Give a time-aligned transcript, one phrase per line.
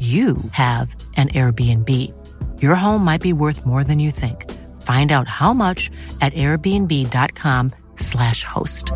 [0.00, 1.88] you have an Airbnb.
[2.62, 4.50] Your home might be worth more than you think.
[4.82, 8.92] Find out how much at airbnb.com/slash host.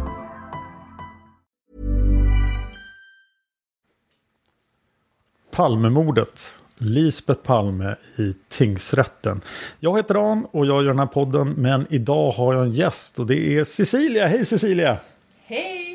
[5.50, 6.58] Palmemordet.
[6.78, 9.40] Lisbeth Palme i tingsrätten.
[9.80, 13.18] Jag heter Dan och jag gör den här podden men idag har jag en gäst
[13.18, 14.26] och det är Cecilia.
[14.26, 14.98] Hej Cecilia!
[15.46, 15.87] Hej!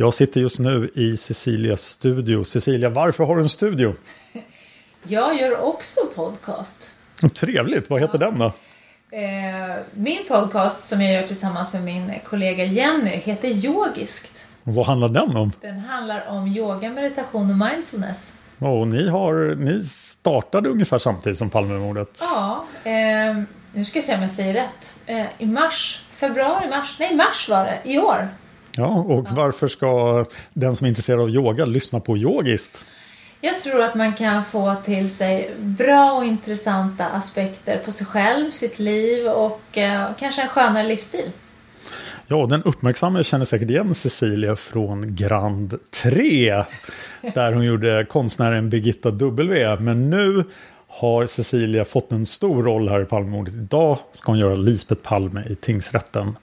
[0.00, 2.44] Jag sitter just nu i Cecilias studio.
[2.44, 3.94] Cecilia, varför har du en studio?
[5.02, 6.90] Jag gör också podcast.
[7.34, 8.52] Trevligt, vad heter den då?
[9.10, 14.46] Eh, min podcast som jag gör tillsammans med min kollega Jenny heter Yogiskt.
[14.62, 15.52] Vad handlar den om?
[15.60, 18.32] Den handlar om yoga, meditation och mindfulness.
[18.58, 22.18] Och ni, har, ni startade ungefär samtidigt som Palmemordet.
[22.20, 23.42] Ja, eh,
[23.72, 24.96] nu ska jag se om jag säger rätt.
[25.06, 28.28] Eh, I mars, februari, mars, nej mars var det, i år.
[28.78, 32.84] Ja, och varför ska den som är intresserad av yoga lyssna på yogiskt?
[33.40, 38.50] Jag tror att man kan få till sig bra och intressanta aspekter på sig själv,
[38.50, 41.30] sitt liv och eh, kanske en skönare livsstil.
[42.26, 46.64] Ja, den uppmärksamma känner säkert igen Cecilia från Grand 3.
[47.34, 49.76] Där hon gjorde konstnären Birgitta W.
[49.80, 50.44] Men nu
[50.88, 53.54] har Cecilia fått en stor roll här i Palmemordet.
[53.54, 56.36] Idag ska hon göra Lisbeth Palme i tingsrätten.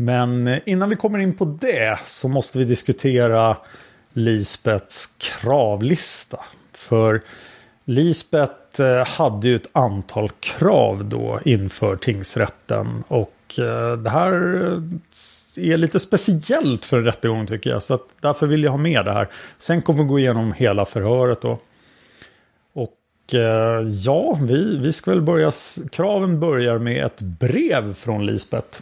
[0.00, 3.56] Men innan vi kommer in på det så måste vi diskutera
[4.12, 6.40] Lisbets kravlista.
[6.72, 7.22] För
[7.84, 13.04] Lisbeth eh, hade ju ett antal krav då inför tingsrätten.
[13.08, 14.32] Och eh, det här
[14.64, 17.82] eh, är lite speciellt för en rättegång tycker jag.
[17.82, 19.28] Så att därför vill jag ha med det här.
[19.58, 21.58] Sen kommer vi gå igenom hela förhöret då.
[22.72, 22.96] Och
[24.04, 25.52] ja, vi, vi ska väl börja.
[25.92, 28.80] Kraven börjar med ett brev från Lisbeth.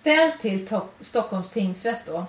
[0.00, 0.68] Ställd till
[1.00, 2.26] Stockholms tingsrätt då.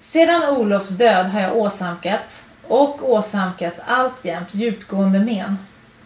[0.00, 5.58] Sedan Olofs död har jag åsamkats och åsamkas alltjämt djupgående men.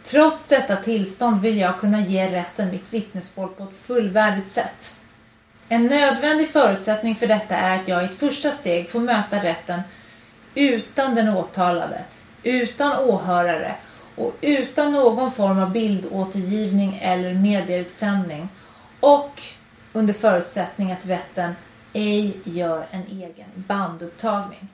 [0.04, 4.94] Trots detta tillstånd vill jag kunna ge rätten mitt vittnesmål på ett fullvärdigt sätt.
[5.68, 9.80] En nödvändig förutsättning för detta är att jag i ett första steg får möta rätten
[10.54, 12.04] utan den åtalade,
[12.42, 13.74] utan åhörare
[14.16, 18.48] och utan någon form av bildåtergivning eller medieutsändning
[19.00, 19.42] och
[19.92, 21.52] under förutsättning att rätten
[21.92, 24.68] ej gör en egen bandupptagning.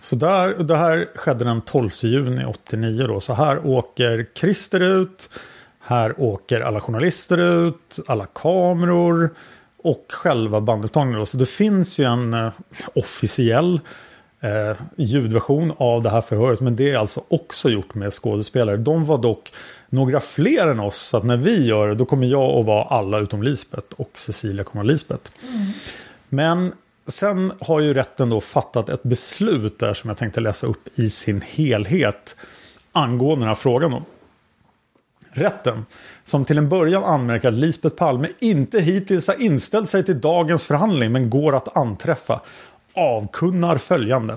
[0.00, 3.20] Så där, det här skedde den 12 juni 89 då.
[3.20, 5.30] Så här åker Christer ut.
[5.80, 9.30] Här åker alla journalister ut, alla kameror
[9.76, 11.26] och själva bandupptagningen.
[11.26, 12.52] Så det finns ju en eh,
[12.94, 13.80] officiell
[14.40, 16.60] eh, ljudversion av det här förhöret.
[16.60, 18.76] Men det är alltså också gjort med skådespelare.
[18.76, 19.52] De var dock
[19.88, 20.98] några fler än oss.
[20.98, 24.10] Så att när vi gör det då kommer jag att vara alla utom Lisbeth och
[24.14, 25.30] Cecilia kommer vara Lisbeth.
[25.42, 25.72] Mm.
[26.28, 26.72] Men
[27.06, 31.10] sen har ju rätten då fattat ett beslut där som jag tänkte läsa upp i
[31.10, 32.36] sin helhet
[32.92, 33.90] angående den här frågan.
[33.90, 34.02] Då.
[35.30, 35.86] Rätten,
[36.24, 40.64] som till en början anmärker att Lisbeth Palme inte hittills har inställt sig till dagens
[40.64, 42.40] förhandling men går att anträffa,
[42.94, 44.36] avkunnar följande.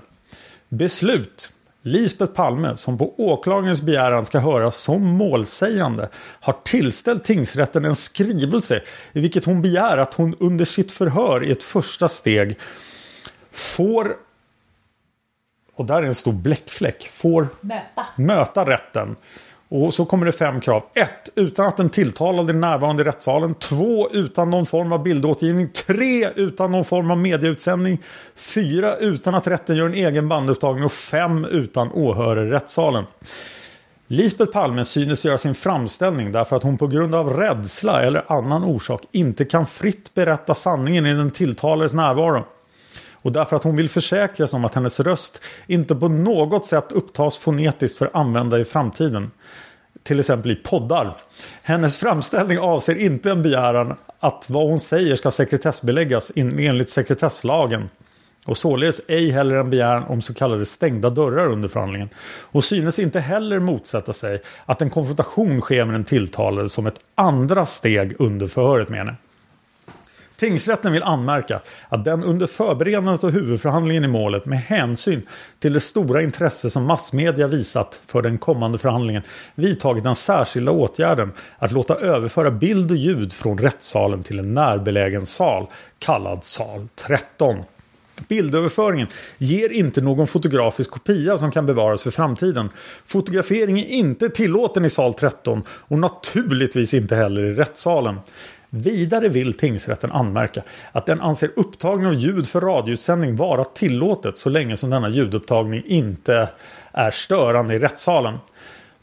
[0.69, 1.53] Beslut.
[1.83, 8.81] Lisbeth Palme, som på åklagarens begäran ska höras som målsägande, har tillställt tingsrätten en skrivelse
[9.13, 12.57] i vilket hon begär att hon under sitt förhör i ett första steg
[13.51, 14.15] får
[15.75, 18.05] och där är en stor bläckfläck, får Möta.
[18.15, 19.15] möta rätten.
[19.73, 20.83] Och så kommer det fem krav.
[20.93, 21.09] 1.
[21.35, 23.55] Utan att den tilltalade är närvarande i rättssalen.
[23.55, 24.09] 2.
[24.11, 25.69] Utan någon form av bildåtergivning.
[25.69, 26.29] 3.
[26.35, 27.99] Utan någon form av medieutsändning.
[28.35, 28.97] 4.
[28.97, 30.83] Utan att rätten gör en egen bandupptagning.
[30.85, 31.45] Och 5.
[31.45, 33.03] Utan åhörare i rättssalen.
[34.07, 38.63] Lisbeth Palme synes göra sin framställning därför att hon på grund av rädsla eller annan
[38.63, 42.45] orsak inte kan fritt berätta sanningen i den tilltalades närvaro.
[43.21, 46.91] Och därför att hon vill försäkra sig om att hennes röst inte på något sätt
[46.91, 49.31] upptas fonetiskt för användare i framtiden.
[50.03, 51.17] Till exempel i poddar.
[51.61, 57.89] Hennes framställning avser inte en begäran att vad hon säger ska sekretessbeläggas enligt sekretesslagen.
[58.45, 62.09] Och således ej heller en begäran om så kallade stängda dörrar under förhandlingen.
[62.41, 66.99] Och synes inte heller motsätta sig att en konfrontation sker med den tilltalade som ett
[67.15, 69.15] andra steg under förhöret med henne.
[70.41, 75.27] Tingsrätten vill anmärka att den under förberedandet av huvudförhandlingen i målet med hänsyn
[75.59, 79.23] till det stora intresse som massmedia visat för den kommande förhandlingen
[79.55, 85.25] vidtagit den särskilda åtgärden att låta överföra bild och ljud från rättssalen till en närbelägen
[85.25, 85.67] sal
[85.99, 87.63] kallad sal 13.
[88.27, 89.07] Bildöverföringen
[89.37, 92.69] ger inte någon fotografisk kopia som kan bevaras för framtiden.
[93.05, 98.15] Fotografering är inte tillåten i sal 13 och naturligtvis inte heller i rättssalen.
[98.73, 104.49] Vidare vill tingsrätten anmärka att den anser upptagning av ljud för radioutsändning vara tillåtet så
[104.49, 106.49] länge som denna ljudupptagning inte
[106.91, 108.37] är störande i rättssalen.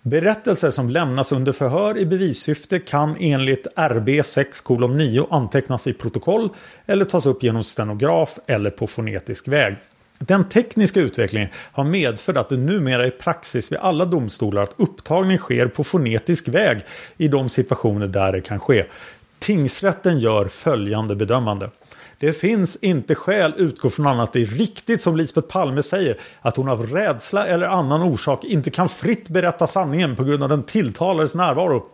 [0.02, 6.48] Berättelser som lämnas under förhör i bevissyfte kan enligt RB 6:9 antecknas i protokoll
[6.86, 9.76] eller tas upp genom stenograf eller på fonetisk väg.
[10.18, 15.38] Den tekniska utvecklingen har medfört att det numera är praxis vid alla domstolar att upptagning
[15.38, 16.80] sker på fonetisk väg
[17.16, 18.84] i de situationer där det kan ske.
[19.38, 21.70] Tingsrätten gör följande bedömande.
[22.18, 26.56] Det finns inte skäl utgå från annat det är riktigt som Lisbeth Palme säger att
[26.56, 30.62] hon av rädsla eller annan orsak inte kan fritt berätta sanningen på grund av den
[30.62, 31.86] tilltalades närvaro.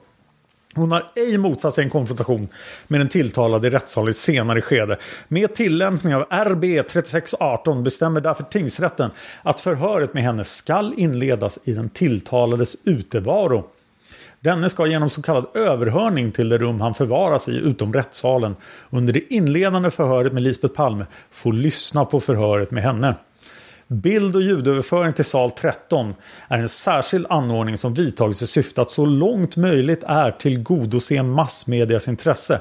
[0.75, 2.49] Hon har ej motsatt sig en konfrontation
[2.87, 4.99] med den tilltalade i rättssalens i senare skede.
[5.29, 9.11] Med tillämpning av RB 3618 bestämmer därför tingsrätten
[9.43, 13.65] att förhöret med henne skall inledas i den tilltalades utevaro.
[14.45, 18.57] Denne ska genom så kallad överhörning till det rum han förvaras i utom rättssalen
[18.91, 23.15] under det inledande förhöret med Lisbeth Palme få lyssna på förhöret med henne.
[23.87, 26.15] Bild och ljudöverföring till sal 13
[26.49, 32.09] är en särskild anordning som vidtagits i syfte att så långt möjligt är tillgodose massmedias
[32.09, 32.61] intresse.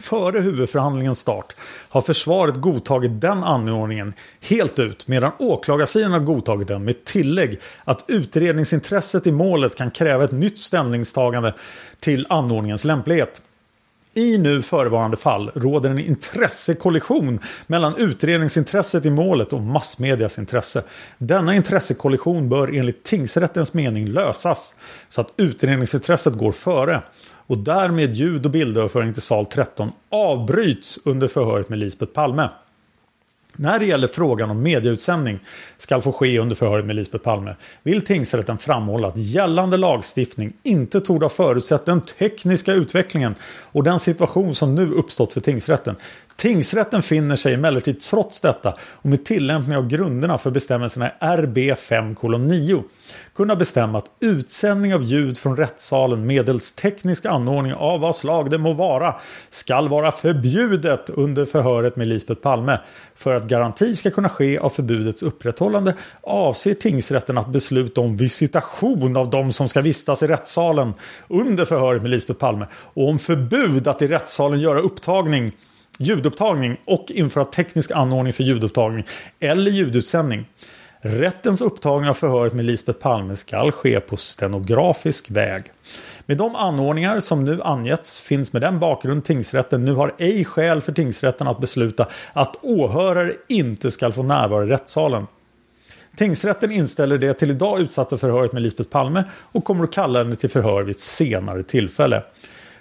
[0.00, 1.56] Före huvudförhandlingens start
[1.88, 8.04] har försvaret godtagit den anordningen helt ut medan åklagarsidan har godtagit den med tillägg att
[8.08, 11.54] utredningsintresset i målet kan kräva ett nytt ställningstagande
[12.00, 13.42] till anordningens lämplighet.
[14.18, 20.82] I nu förevarande fall råder en intressekollision mellan utredningsintresset i målet och massmedias intresse.
[21.18, 24.74] Denna intressekollision bör enligt tingsrättens mening lösas
[25.08, 27.02] så att utredningsintresset går före
[27.46, 32.48] och därmed ljud och bildöverföring till sal 13 avbryts under förhöret med Lisbeth Palme.
[33.60, 35.40] När det gäller frågan om medieutsändning
[35.78, 41.00] ska få ske under förhöret med Lisbeth Palme vill tingsrätten framhålla att gällande lagstiftning inte
[41.00, 43.34] torde ha förutsett den tekniska utvecklingen
[43.72, 45.96] och den situation som nu uppstått för tingsrätten.
[46.38, 51.58] Tingsrätten finner sig emellertid trots detta och med tillämpning av grunderna för bestämmelserna i RB
[51.58, 52.82] 5:9
[53.34, 58.58] kunna bestämma att utsändning av ljud från rättssalen medelst teknisk anordning av vad slag det
[58.58, 59.14] må vara
[59.50, 62.80] skall vara förbjudet under förhöret med Lisbeth Palme.
[63.14, 69.16] För att garanti ska kunna ske av förbudets upprätthållande avser tingsrätten att besluta om visitation
[69.16, 70.94] av de som ska vistas i rättssalen
[71.28, 75.52] under förhöret med Lisbeth Palme och om förbud att i rättssalen göra upptagning
[75.98, 79.04] ljudupptagning och införa teknisk anordning för ljudupptagning
[79.40, 80.46] eller ljudutsändning.
[81.00, 85.72] Rättens upptagning av förhöret med Lisbeth Palme skall ske på stenografisk väg.
[86.26, 90.80] Med de anordningar som nu angetts finns med den bakgrund tingsrätten nu har ej skäl
[90.80, 95.26] för tingsrätten att besluta att åhörare inte skall få närvara i rättssalen.
[96.16, 100.36] Tingsrätten inställer det till idag utsatta förhöret med Lisbeth Palme och kommer att kalla henne
[100.36, 102.22] till förhör vid ett senare tillfälle.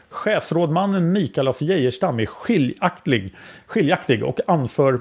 [0.10, 3.36] Chefsrådmannen Mikael af Geijerstam är skiljaktig,
[3.68, 5.00] skiljaktig och anför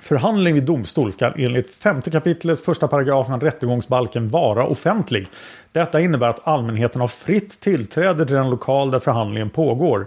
[0.00, 5.28] Förhandling vid domstol ska enligt 5 kapitlet första paragrafen rättegångsbalken vara offentlig.
[5.72, 10.06] Detta innebär att allmänheten har fritt tillträde till den lokal där förhandlingen pågår.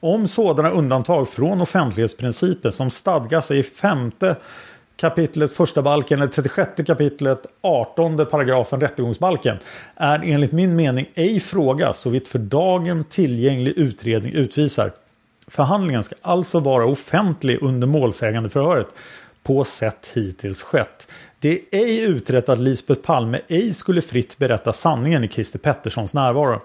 [0.00, 4.36] Om sådana undantag från offentlighetsprincipen som stadgas i femte
[4.96, 9.58] kapitlet första balken eller 36 kapitlet 18 paragrafen rättegångsbalken
[9.96, 14.92] är enligt min mening ej fråga så vitt för dagen tillgänglig utredning utvisar.
[15.46, 18.88] Förhandlingen ska alltså vara offentlig under målsägandeförhöret
[19.42, 21.08] på sätt hittills skett.
[21.42, 26.14] Det är ej utrett att Lisbeth Palme ej skulle fritt berätta sanningen i Christer Petterssons
[26.14, 26.60] närvaro.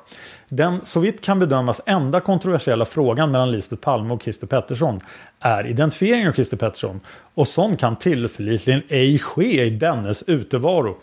[0.49, 4.99] Den så vitt kan bedömas enda kontroversiella frågan mellan Lisbeth Palme och Christer Pettersson
[5.39, 6.99] är identifieringen av Christer Pettersson
[7.33, 10.97] och sån kan tillförlitligen ej ske i dennes utevaro.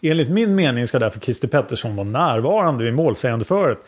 [0.00, 3.78] Enligt min mening ska därför Christer Pettersson vara närvarande vid målsägandeföret.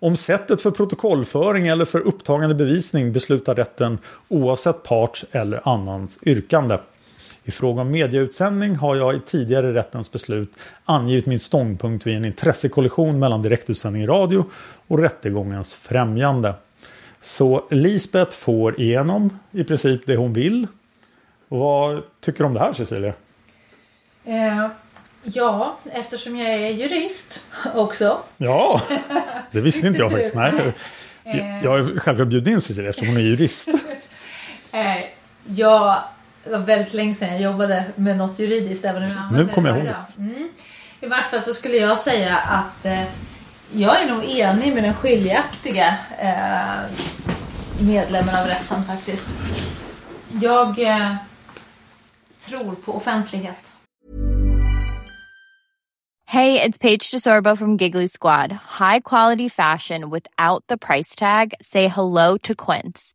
[0.00, 6.78] Om sättet för protokollföring eller för upptagande bevisning beslutar rätten oavsett parts eller annans yrkande.
[7.48, 10.52] I fråga om medieutsändning har jag i tidigare rättens beslut
[10.84, 14.44] angivit min ståndpunkt vid en intressekollision mellan direktutsändning i radio
[14.86, 16.54] och rättegångens främjande.
[17.20, 20.66] Så Lisbeth får igenom i princip det hon vill.
[21.48, 23.12] Och vad tycker du om det här Cecilia?
[24.24, 24.68] Eh,
[25.22, 27.40] ja, eftersom jag är jurist
[27.74, 28.18] också.
[28.36, 28.82] Ja,
[29.52, 30.34] det visste inte jag faktiskt.
[30.34, 30.52] Nej.
[31.62, 33.68] Jag har självklart bjudit in Cecilia eftersom hon är jurist.
[34.72, 35.04] Eh,
[35.46, 36.02] jag
[36.48, 38.84] det var väldigt länge sedan jag jobbade med något juridiskt.
[38.84, 40.36] Även om jag Nu kommer det jag varje ihåg.
[40.36, 40.48] Mm.
[41.00, 43.04] I vart fall så skulle jag säga att eh,
[43.72, 46.90] jag är nog enig med den skiljaktiga eh,
[47.80, 49.28] medlemmen av rätten faktiskt.
[50.42, 51.14] Jag eh,
[52.40, 53.72] tror på offentlighet.
[56.24, 58.52] Hey, it's Paige DeSorbo from Giggly Squad.
[58.52, 61.54] High quality fashion without the price tag.
[61.62, 63.14] Say hello to Quince.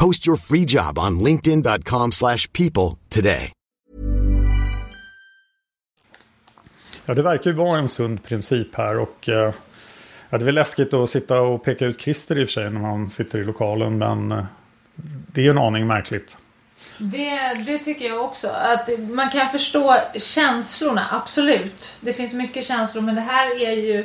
[0.00, 3.52] Post your free job on linkedin.com/people slash people today.
[7.06, 9.52] Ja, det verkar ju vara en sund princip här och eh,
[10.30, 12.70] ja, det är väl läskigt att sitta och peka ut Christer i och för sig
[12.70, 14.44] när man sitter i lokalen men eh,
[15.32, 16.36] det är ju en aning märkligt.
[16.98, 18.48] Det, det tycker jag också.
[18.48, 21.96] Att man kan förstå känslorna, absolut.
[22.00, 23.98] Det finns mycket känslor men det här är ju...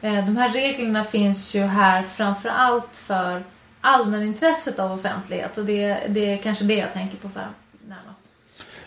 [0.00, 3.42] eh, De här reglerna finns ju här framför allt för
[3.88, 7.46] allmänintresset av offentlighet och det, det är kanske det jag tänker på för
[7.88, 8.20] närmast.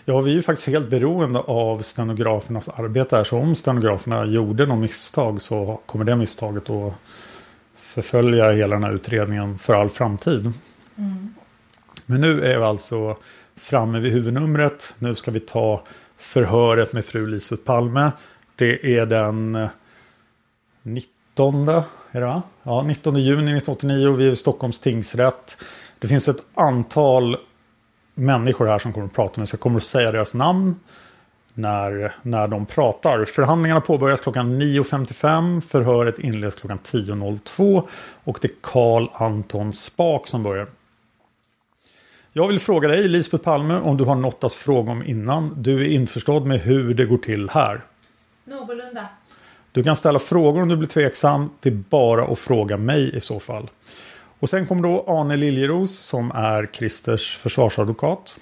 [0.04, 3.24] Ja, vi är ju faktiskt helt beroende av stenografernas arbete här.
[3.24, 6.94] Så om stenograferna gjorde något misstag så kommer det misstaget att
[7.76, 10.52] förfölja hela den här utredningen för all framtid.
[12.06, 13.16] Men nu är vi alltså
[13.56, 14.94] framme vid huvudnumret.
[14.98, 15.82] Nu ska vi ta
[16.16, 18.10] förhöret med fru Lisbeth Palme.
[18.56, 19.68] Det är den eh,
[20.82, 21.82] 19,
[22.12, 22.42] är det va?
[22.62, 25.56] Ja, 19 juni 1989 och vi är i Stockholms tingsrätt.
[25.98, 27.36] Det finns ett antal
[28.14, 29.56] människor här som kommer att prata med sig.
[29.56, 30.74] Jag kommer att säga deras namn
[31.54, 33.24] när, när de pratar.
[33.24, 35.60] Förhandlingarna påbörjas klockan 9.55.
[35.60, 37.88] Förhöret inleds klockan 10.02.
[38.24, 40.66] Och det är Carl Anton Spak som börjar.
[42.32, 45.62] Jag vill fråga dig, Lisbeth Palme, om du har något att fråga om innan.
[45.62, 47.80] Du är införstådd med hur det går till här.
[48.44, 49.06] Någorlunda.
[49.72, 51.50] Du kan ställa frågor om du blir tveksam.
[51.60, 53.70] Det är bara att fråga mig i så fall.
[54.38, 58.38] Och sen kommer då Arne Liljeros som är Christers försvarsadvokat.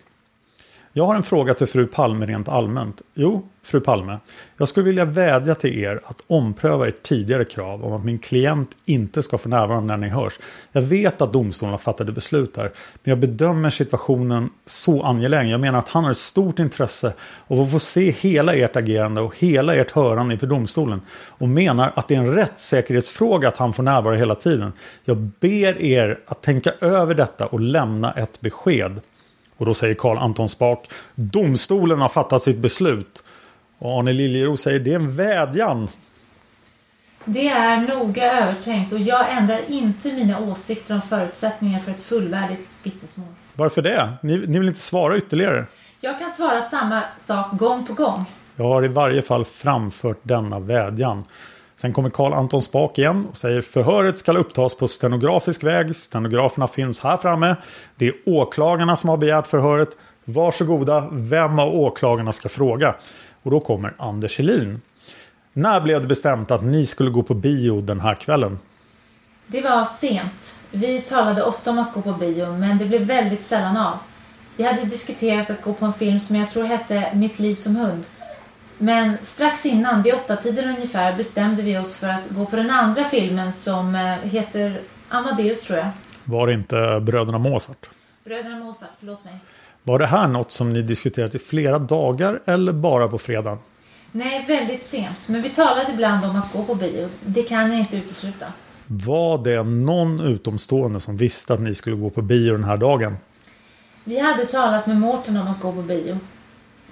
[0.93, 3.03] Jag har en fråga till fru Palme rent allmänt.
[3.15, 4.19] Jo, fru Palme.
[4.57, 8.71] Jag skulle vilja vädja till er att ompröva ert tidigare krav om att min klient
[8.85, 10.33] inte ska få närvara när ni hörs.
[10.73, 12.63] Jag vet att domstolen har fattade beslut där.
[13.03, 15.51] Men jag bedömer situationen så angelägen.
[15.51, 17.13] Jag menar att han har ett stort intresse
[17.47, 21.01] av att få se hela ert agerande och hela ert hörande inför domstolen.
[21.29, 24.73] Och menar att det är en rättssäkerhetsfråga att han får närvara hela tiden.
[25.05, 29.01] Jag ber er att tänka över detta och lämna ett besked.
[29.61, 33.23] Och då säger Karl Anton Spak Domstolen har fattat sitt beslut.
[33.79, 35.89] Och Arne Liljeros säger det är en vädjan.
[37.25, 42.69] Det är noga övertänkt och jag ändrar inte mina åsikter om förutsättningar för ett fullvärdigt
[42.83, 43.29] vittnesmål.
[43.55, 44.13] Varför det?
[44.23, 45.67] Ni, ni vill inte svara ytterligare?
[46.01, 48.25] Jag kan svara samma sak gång på gång.
[48.57, 51.25] Jag har i varje fall framfört denna vädjan.
[51.81, 55.97] Sen kommer Karl Anton Spak igen och säger förhöret ska upptas på stenografisk väg.
[55.97, 57.57] Stenograferna finns här framme.
[57.97, 59.89] Det är åklagarna som har begärt förhöret.
[60.25, 62.95] Varsågoda, vem av åklagarna ska fråga?
[63.43, 64.81] Och då kommer Anders Helin.
[65.53, 68.59] När blev det bestämt att ni skulle gå på bio den här kvällen?
[69.47, 70.61] Det var sent.
[70.71, 73.99] Vi talade ofta om att gå på bio men det blev väldigt sällan av.
[74.57, 77.77] Vi hade diskuterat att gå på en film som jag tror hette Mitt liv som
[77.77, 78.05] hund.
[78.83, 82.71] Men strax innan, vid åtta tiden ungefär, bestämde vi oss för att gå på den
[82.71, 85.89] andra filmen som eh, heter Amadeus tror jag.
[86.25, 87.91] Var det inte Bröderna Mozart?
[88.25, 89.35] Bröderna Mozart, förlåt mig.
[89.83, 93.59] Var det här något som ni diskuterat i flera dagar eller bara på fredag?
[94.13, 95.19] Nej, väldigt sent.
[95.27, 97.09] Men vi talade ibland om att gå på bio.
[97.21, 98.47] Det kan jag inte utesluta.
[98.87, 103.17] Var det någon utomstående som visste att ni skulle gå på bio den här dagen?
[104.05, 106.19] Vi hade talat med Mårten om att gå på bio.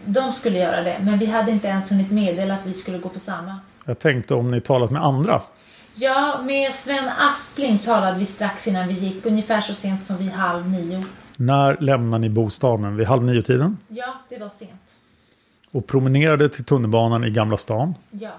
[0.08, 3.08] De skulle göra det, men vi hade inte ens hunnit meddela att vi skulle gå
[3.08, 3.60] på samma.
[3.84, 5.42] Jag tänkte om ni talat med andra.
[5.94, 10.30] Ja, med Sven Aspling talade vi strax innan vi gick, ungefär så sent som vid
[10.30, 11.04] halv nio.
[11.36, 12.96] När lämnade ni bostaden?
[12.96, 13.76] Vid halv nio-tiden?
[13.88, 14.70] Ja, det var sent.
[15.70, 17.94] Och promenerade till tunnelbanan i Gamla stan?
[18.10, 18.30] Ja.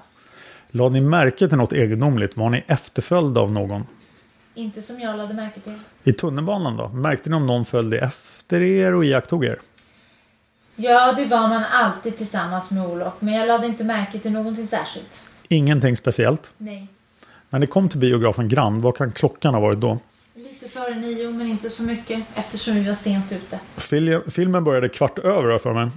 [0.72, 2.38] Lade ni märke till något egendomligt?
[2.38, 3.84] Var ni efterföljda av någon?
[4.56, 5.78] Inte som jag lade märke till.
[6.04, 6.88] I tunnelbanan då?
[6.88, 9.60] Märkte ni om någon följde efter er och iakttog er?
[10.82, 14.68] Ja, det var man alltid tillsammans med Olof, men jag lade inte märke till någonting
[14.68, 15.26] särskilt.
[15.48, 16.52] Ingenting speciellt?
[16.58, 16.88] Nej.
[17.50, 20.00] När ni kom till biografen Grand, vad kan klockan ha varit då?
[20.36, 23.60] Lite före nio, men inte så mycket eftersom vi var sent ute.
[23.78, 25.90] Fil filmen började kvart över för mig.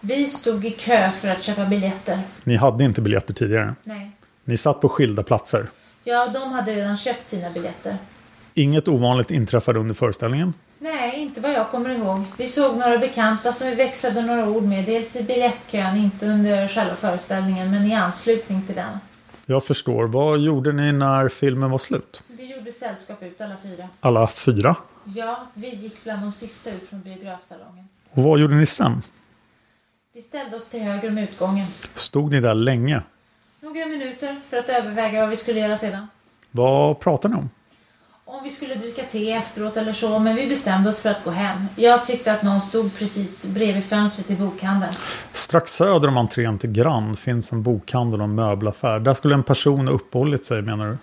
[0.00, 2.20] Vi stod i kö för att köpa biljetter.
[2.44, 3.74] Ni hade inte biljetter tidigare?
[3.84, 4.10] Nej.
[4.44, 5.66] Ni satt på skilda platser?
[6.04, 7.96] Ja, de hade redan köpt sina biljetter.
[8.54, 10.54] Inget ovanligt inträffade under föreställningen?
[10.78, 12.24] Nej, inte vad jag kommer ihåg.
[12.36, 14.84] Vi såg några bekanta som vi växlade några ord med.
[14.84, 18.98] Dels i biljettkön, inte under själva föreställningen, men i anslutning till den.
[19.46, 20.06] Jag förstår.
[20.06, 22.22] Vad gjorde ni när filmen var slut?
[22.26, 23.88] Vi gjorde sällskap ut alla fyra.
[24.00, 24.76] Alla fyra?
[25.04, 27.88] Ja, vi gick bland de sista ut från biografsalongen.
[28.10, 29.02] Och vad gjorde ni sen?
[30.14, 31.66] Vi ställde oss till höger om utgången.
[31.94, 33.02] Stod ni där länge?
[33.60, 36.08] Några minuter för att överväga vad vi skulle göra sedan.
[36.50, 37.50] Vad pratade ni om?
[38.28, 41.30] Om vi skulle dricka te efteråt eller så, men vi bestämde oss för att gå
[41.30, 41.66] hem.
[41.76, 44.92] Jag tyckte att någon stod precis bredvid fönstret i bokhandeln.
[45.32, 48.98] Strax söder om entrén till Grand finns en bokhandel och en möbelaffär.
[48.98, 50.98] Där skulle en person ha uppehållit sig menar du?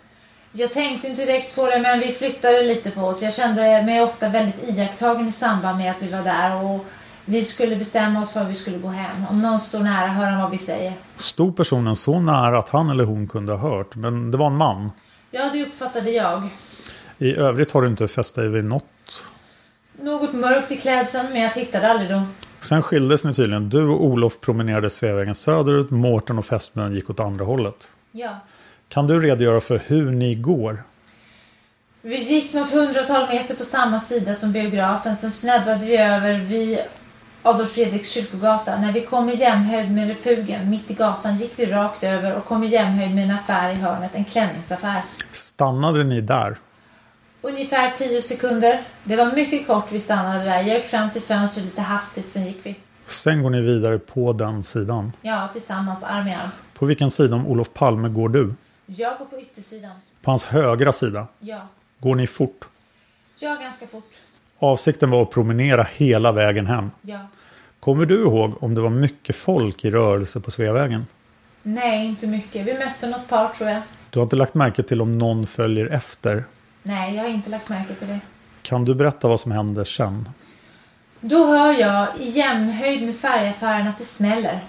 [0.51, 3.21] Jag tänkte inte direkt på det, men vi flyttade lite på oss.
[3.21, 6.85] Jag kände mig ofta väldigt iakttagen i samband med att vi var där och
[7.25, 9.25] vi skulle bestämma oss för att vi skulle gå hem.
[9.29, 10.93] Om någon står nära hör han vad vi säger.
[11.17, 13.95] Stod personen så nära att han eller hon kunde ha hört?
[13.95, 14.91] Men det var en man?
[15.31, 16.41] Ja, det uppfattade jag.
[17.23, 19.25] I övrigt har du inte fäst dig vid något?
[20.01, 22.21] Något mörkt i klädseln, men jag tittade aldrig då.
[22.59, 23.69] Sen skildes ni tydligen.
[23.69, 25.89] Du och Olof promenerade Sveavägen söderut.
[25.91, 27.89] Mårten och fästmön gick åt andra hållet.
[28.11, 28.39] Ja.
[28.87, 30.83] Kan du redogöra för hur ni går?
[32.01, 35.15] Vi gick något hundratal meter på samma sida som biografen.
[35.15, 36.79] Sen sneddade vi över vid
[37.41, 38.79] Adolf Fredriks kyrkogata.
[38.79, 42.45] När vi kom i jämnhöjd med refugen mitt i gatan gick vi rakt över och
[42.45, 44.11] kom i jämnhöjd med en affär i hörnet.
[44.13, 45.01] En klänningsaffär.
[45.31, 46.57] Stannade ni där?
[47.45, 48.81] Ungefär tio sekunder.
[49.03, 50.61] Det var mycket kort vi stannade där.
[50.61, 52.75] Jag gick fram till fönstret lite hastigt, sen gick vi.
[53.05, 55.11] Sen går ni vidare på den sidan.
[55.21, 56.49] Ja, tillsammans arm i arm.
[56.73, 58.53] På vilken sida om Olof Palme går du?
[58.85, 59.91] Jag går på yttersidan.
[60.21, 61.27] På hans högra sida?
[61.39, 61.67] Ja.
[61.99, 62.65] Går ni fort?
[63.39, 64.11] Ja, ganska fort.
[64.59, 66.91] Avsikten var att promenera hela vägen hem.
[67.01, 67.19] Ja.
[67.79, 71.07] Kommer du ihåg om det var mycket folk i rörelse på Sveavägen?
[71.63, 72.67] Nej, inte mycket.
[72.67, 73.81] Vi mötte något par tror jag.
[74.09, 76.43] Du har inte lagt märke till om någon följer efter?
[76.83, 78.19] Nej, jag har inte lagt märke till det.
[78.61, 80.29] Kan du berätta vad som händer sen?
[81.19, 84.59] Då hör jag i jämnhöjd med färgaffären att det smäller.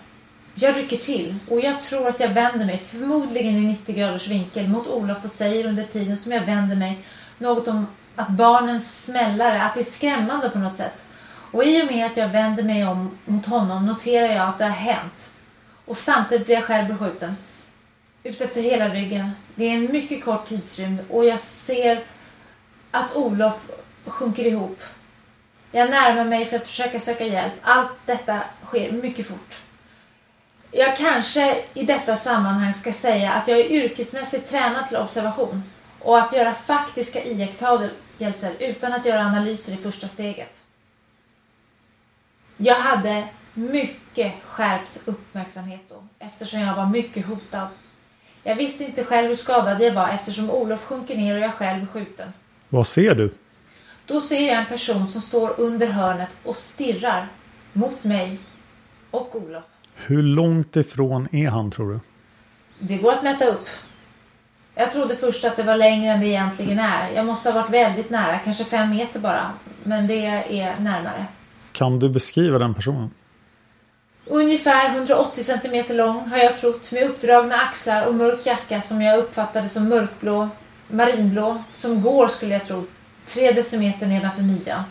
[0.55, 4.68] Jag rycker till och jag tror att jag vänder mig, förmodligen i 90 graders vinkel,
[4.68, 6.98] mot Olof och säger under tiden som jag vänder mig
[7.38, 10.94] något om att barnens smällare, att det är skrämmande på något sätt.
[11.53, 14.64] Och i och med att jag vänder mig om mot honom noterar jag att det
[14.64, 15.31] har hänt.
[15.85, 17.37] Och samtidigt blir jag själv beskjuten.
[18.27, 19.31] Utefter hela ryggen.
[19.55, 22.05] Det är en mycket kort tidsrymd och jag ser
[22.91, 23.71] att Olof
[24.05, 24.81] sjunker ihop.
[25.73, 27.53] Jag närmar mig för att försöka söka hjälp.
[27.63, 29.55] Allt detta sker mycket fort.
[30.71, 35.63] Jag kanske i detta sammanhang ska säga att jag är yrkesmässigt tränad till observation
[36.01, 40.63] och att göra faktiska iakttagelser utan att göra analyser i första steget.
[42.57, 47.69] Jag hade mycket skärpt uppmärksamhet då eftersom jag var mycket hotad.
[48.47, 51.83] Jag visste inte själv hur skadad jag var eftersom Olof sjunker ner och jag själv
[51.83, 52.33] är skjuten.
[52.69, 53.35] Vad ser du?
[54.07, 57.29] Då ser jag en person som står under hörnet och stirrar
[57.73, 58.39] mot mig
[59.11, 59.65] och Olof.
[59.95, 62.01] Hur långt ifrån är han tror du?
[62.79, 63.69] Det går att mäta upp.
[64.75, 67.11] Jag trodde först att det var längre än det egentligen är.
[67.15, 69.51] Jag måste ha varit väldigt nära, kanske fem meter bara.
[69.83, 71.27] Men det är närmare.
[71.73, 73.11] Kan du beskriva den personen?
[74.27, 79.19] Ungefär 180 centimeter lång har jag trott med uppdragna axlar och mörk jacka som jag
[79.19, 80.49] uppfattade som mörkblå,
[80.89, 82.87] marinblå, som går skulle jag tro,
[83.27, 84.83] tre decimeter nedanför midjan.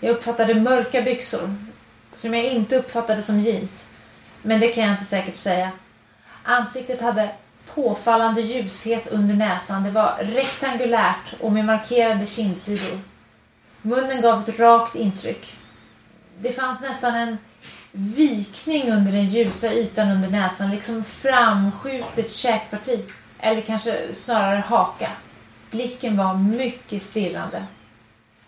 [0.00, 1.54] Jag uppfattade mörka byxor
[2.14, 3.88] som jag inte uppfattade som jeans.
[4.42, 5.70] Men det kan jag inte säkert säga.
[6.42, 7.30] Ansiktet hade
[7.74, 9.84] påfallande ljushet under näsan.
[9.84, 13.00] Det var rektangulärt och med markerade kindsidor.
[13.82, 15.54] Munnen gav ett rakt intryck.
[16.38, 17.38] Det fanns nästan en
[17.96, 23.04] vikning under den ljusa ytan under näsan, liksom framskjutet käkparti.
[23.38, 25.10] Eller kanske snarare haka.
[25.70, 27.62] Blicken var mycket stillande.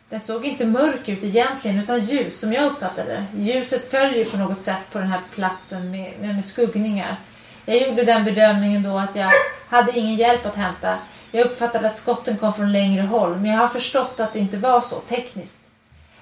[0.08, 3.42] Den såg inte mörk ut egentligen utan ljus som jag uppfattade det.
[3.42, 7.16] Ljuset följer på något sätt på den här platsen med, med skuggningar.
[7.64, 9.30] Jag gjorde den bedömningen då att jag
[9.68, 10.98] hade ingen hjälp att hämta.
[11.30, 14.56] Jag uppfattade att skotten kom från längre håll men jag har förstått att det inte
[14.56, 15.67] var så tekniskt.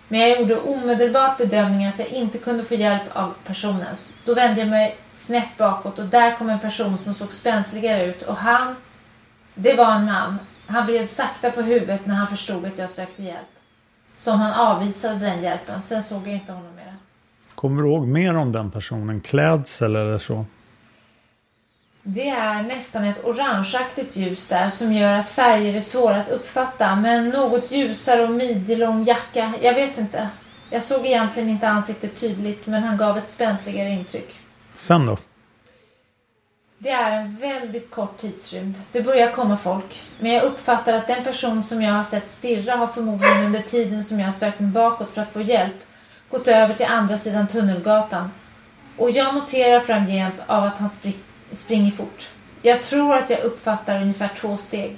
[0.08, 3.96] Men jag gjorde omedelbart bedömningen att jag inte kunde få hjälp av personen.
[4.24, 8.22] Då vände jag mig snett bakåt och där kom en person som såg spänsligare ut
[8.22, 8.76] och han,
[9.54, 10.38] det var en man.
[10.66, 13.48] Han vred sakta på huvudet när han förstod att jag sökte hjälp.
[14.16, 15.82] Som han avvisade den hjälpen.
[15.82, 16.94] Sen såg jag inte honom mer.
[17.54, 19.20] Kommer du ihåg mer om den personen?
[19.20, 20.44] Klädsel eller så?
[22.08, 26.94] Det är nästan ett orangeaktigt ljus där som gör att färger är svåra att uppfatta.
[26.96, 29.52] Men något ljusare och midjelång jacka.
[29.62, 30.28] Jag vet inte.
[30.70, 34.34] Jag såg egentligen inte ansiktet tydligt men han gav ett spänsligare intryck.
[34.74, 35.16] Sen då?
[36.78, 38.74] Det är en väldigt kort tidsrymd.
[38.92, 40.02] Det börjar komma folk.
[40.18, 44.04] Men jag uppfattar att den person som jag har sett stirra har förmodligen under tiden
[44.04, 45.84] som jag har sökt mig bakåt för att få hjälp
[46.30, 48.30] gått över till andra sidan Tunnelgatan.
[48.96, 50.90] Och jag noterar framgent av att han
[51.52, 52.28] springer fort.
[52.62, 54.96] Jag tror att jag uppfattar ungefär två steg.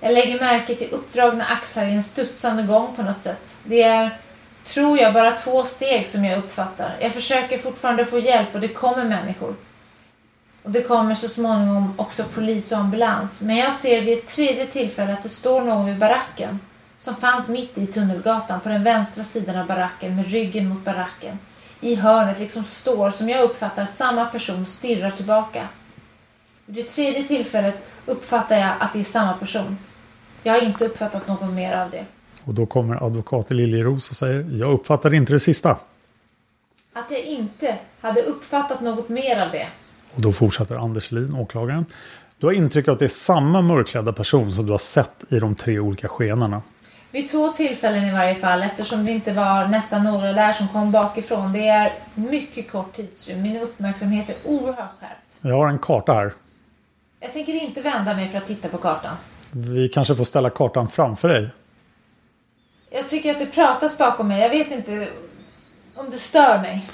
[0.00, 3.54] Jag lägger märke till uppdragna axlar i en studsande gång på något sätt.
[3.64, 4.10] Det är,
[4.66, 6.96] tror jag, bara två steg som jag uppfattar.
[7.00, 9.54] Jag försöker fortfarande få hjälp och det kommer människor.
[10.62, 13.40] Och det kommer så småningom också polis och ambulans.
[13.40, 16.60] Men jag ser vid ett tredje tillfälle att det står någon vid baracken.
[16.98, 21.38] Som fanns mitt i Tunnelgatan på den vänstra sidan av baracken med ryggen mot baracken.
[21.86, 25.68] I hörnet liksom står, som jag uppfattar, samma person stirrar tillbaka.
[26.66, 27.74] Vid det tredje tillfället
[28.06, 29.78] uppfattar jag att det är samma person.
[30.42, 32.04] Jag har inte uppfattat något mer av det.
[32.44, 35.70] Och då kommer advokat Liljeros och säger jag uppfattar inte det sista.
[36.92, 39.66] Att jag inte hade uppfattat något mer av det.
[40.14, 41.86] Och då fortsätter Anders Lin, åklagaren.
[42.38, 45.38] Du har intryck av att det är samma mörkklädda person som du har sett i
[45.38, 46.62] de tre olika skenorna.
[47.16, 50.92] Vid två tillfällen i varje fall eftersom det inte var nästan några där som kom
[50.92, 51.52] bakifrån.
[51.52, 53.42] Det är mycket kort tidsrymd.
[53.42, 55.38] Min uppmärksamhet är oerhört skärpt.
[55.40, 56.32] Jag har en karta här.
[57.20, 59.16] Jag tänker inte vända mig för att titta på kartan.
[59.50, 61.48] Vi kanske får ställa kartan framför dig.
[62.90, 64.40] Jag tycker att det pratas bakom mig.
[64.40, 65.08] Jag vet inte
[65.94, 66.86] om det stör mig.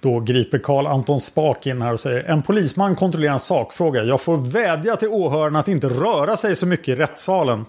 [0.00, 4.02] Då griper Karl Anton Spak in här och säger En polisman kontrollerar en sakfråga.
[4.02, 7.66] Jag får vädja till åhörarna att inte röra sig så mycket i rättssalen.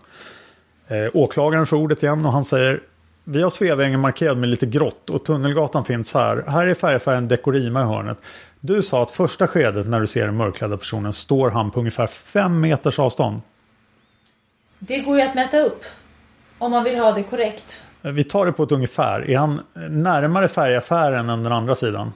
[0.89, 2.81] Eh, åklagaren får ordet igen och han säger
[3.23, 6.43] Vi har Sveavägen markerad med lite grått och Tunnelgatan finns här.
[6.47, 8.17] Här är färgfärgen Dekorima i hörnet.
[8.59, 12.07] Du sa att första skedet när du ser den mörkklädda personen står han på ungefär
[12.07, 13.41] fem meters avstånd.
[14.79, 15.83] Det går ju att mäta upp.
[16.57, 17.83] Om man vill ha det korrekt.
[18.03, 19.29] Eh, vi tar det på ett ungefär.
[19.29, 22.11] Är han närmare färgaffären än den andra sidan?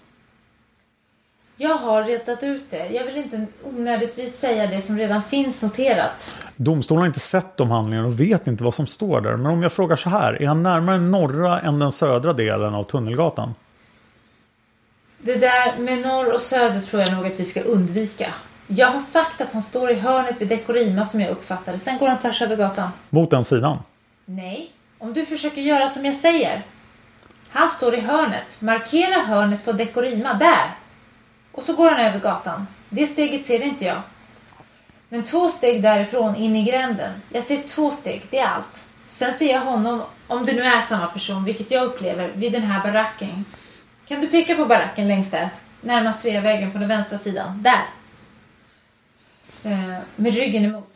[1.56, 2.88] Jag har retat ut det.
[2.88, 6.36] Jag vill inte onödigtvis säga det som redan finns noterat.
[6.56, 9.38] Domstolen har inte sett de handlingarna och vet inte vad som står där.
[9.38, 10.42] Men om jag frågar så här.
[10.42, 13.56] Är han närmare norra än den södra delen av Tunnelgatan?
[15.18, 18.34] Det där med norr och söder tror jag nog att vi ska undvika.
[18.68, 21.80] Jag har sagt att han står i hörnet vid Dekorima som jag uppfattar det.
[21.80, 22.90] Sen går han tvärs över gatan.
[23.10, 23.78] Mot den sidan?
[24.26, 26.62] Nej, om du försöker göra som jag säger.
[27.50, 28.46] Han står i hörnet.
[28.60, 30.34] Markera hörnet på Dekorima.
[30.34, 30.83] Där!
[31.54, 32.68] Och så går han över gatan.
[32.90, 34.02] Det steget ser inte jag.
[35.10, 37.12] Men två steg därifrån in i gränden.
[37.30, 38.86] Jag ser två steg, det är allt.
[39.08, 42.62] Sen ser jag honom, om det nu är samma person, vilket jag upplever, vid den
[42.62, 43.46] här baracken.
[44.08, 45.50] Kan du peka på baracken längst där?
[45.82, 47.64] Närmast Sveavägen på den vänstra sidan.
[47.64, 47.86] Där!
[49.64, 50.94] Eh, med ryggen emot.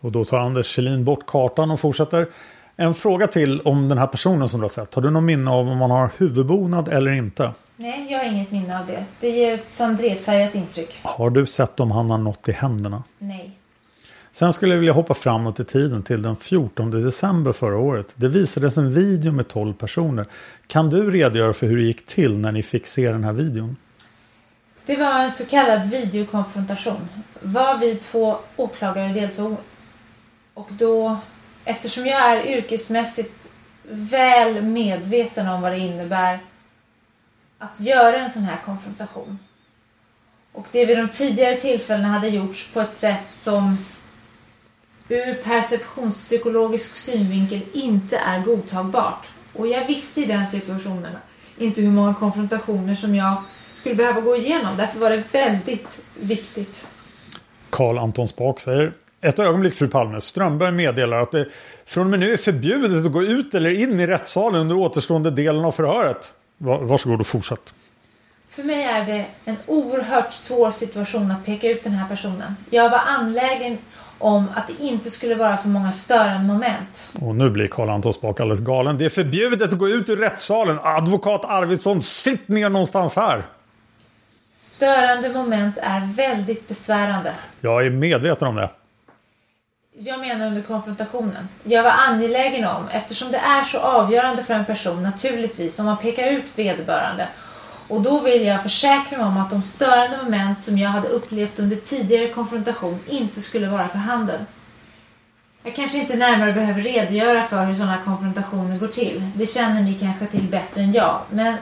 [0.00, 2.28] Och då tar Anders Kjellin bort kartan och fortsätter.
[2.76, 4.94] En fråga till om den här personen som du har sett.
[4.94, 7.52] Har du någon minne av om man har huvudbonad eller inte?
[7.76, 9.04] Nej, jag har inget minne av det.
[9.20, 10.98] Det ger ett sandretfärgat intryck.
[11.02, 13.02] Har du sett om han har något i händerna?
[13.18, 13.50] Nej.
[14.32, 18.06] Sen skulle jag vilja hoppa framåt i tiden till den 14 december förra året.
[18.14, 20.26] Det visades en video med 12 personer.
[20.66, 23.76] Kan du redogöra för hur det gick till när ni fick se den här videon?
[24.86, 27.08] Det var en så kallad videokonfrontation.
[27.40, 29.56] Var vi två åklagare deltog.
[30.54, 31.16] Och då,
[31.64, 33.48] eftersom jag är yrkesmässigt
[33.88, 36.38] väl medveten om vad det innebär
[37.64, 39.38] att göra en sån här konfrontation.
[40.52, 43.78] Och det vid de tidigare tillfällena hade gjorts på ett sätt som
[45.08, 49.26] ur perceptionspsykologisk synvinkel inte är godtagbart.
[49.52, 51.12] Och jag visste i den situationen
[51.58, 53.36] inte hur många konfrontationer som jag
[53.74, 54.76] skulle behöva gå igenom.
[54.76, 56.86] Därför var det väldigt viktigt.
[57.70, 60.20] Karl Anton Spak säger ett ögonblick fru Palme.
[60.20, 61.48] Strömberg meddelar att det
[61.84, 65.30] från och med nu är förbjudet att gå ut eller in i rättssalen under återstående
[65.30, 66.32] delen av förhöret.
[66.58, 67.74] Varsågod och fortsätt.
[68.50, 72.56] För mig är det en oerhört svår situation att peka ut den här personen.
[72.70, 73.78] Jag var anlägen
[74.18, 77.12] om att det inte skulle vara för många störande moment.
[77.20, 78.98] Och nu blir Karl Anton Spak alldeles galen.
[78.98, 80.78] Det är förbjudet att gå ut ur rättssalen.
[80.82, 83.42] Advokat Arvidsson, sitt ner någonstans här.
[84.56, 87.32] Störande moment är väldigt besvärande.
[87.60, 88.70] Jag är medveten om det.
[89.98, 91.48] Jag menar under konfrontationen.
[91.64, 95.96] Jag var angelägen om, eftersom det är så avgörande för en person naturligtvis, om man
[95.96, 97.28] pekar ut vederbörande.
[97.88, 101.58] Och då vill jag försäkra mig om att de störande moment som jag hade upplevt
[101.58, 104.46] under tidigare konfrontation inte skulle vara för handen.
[105.62, 109.30] Jag kanske inte närmare behöver redogöra för hur sådana konfrontationer går till.
[109.34, 111.20] Det känner ni kanske till bättre än jag.
[111.30, 111.56] Men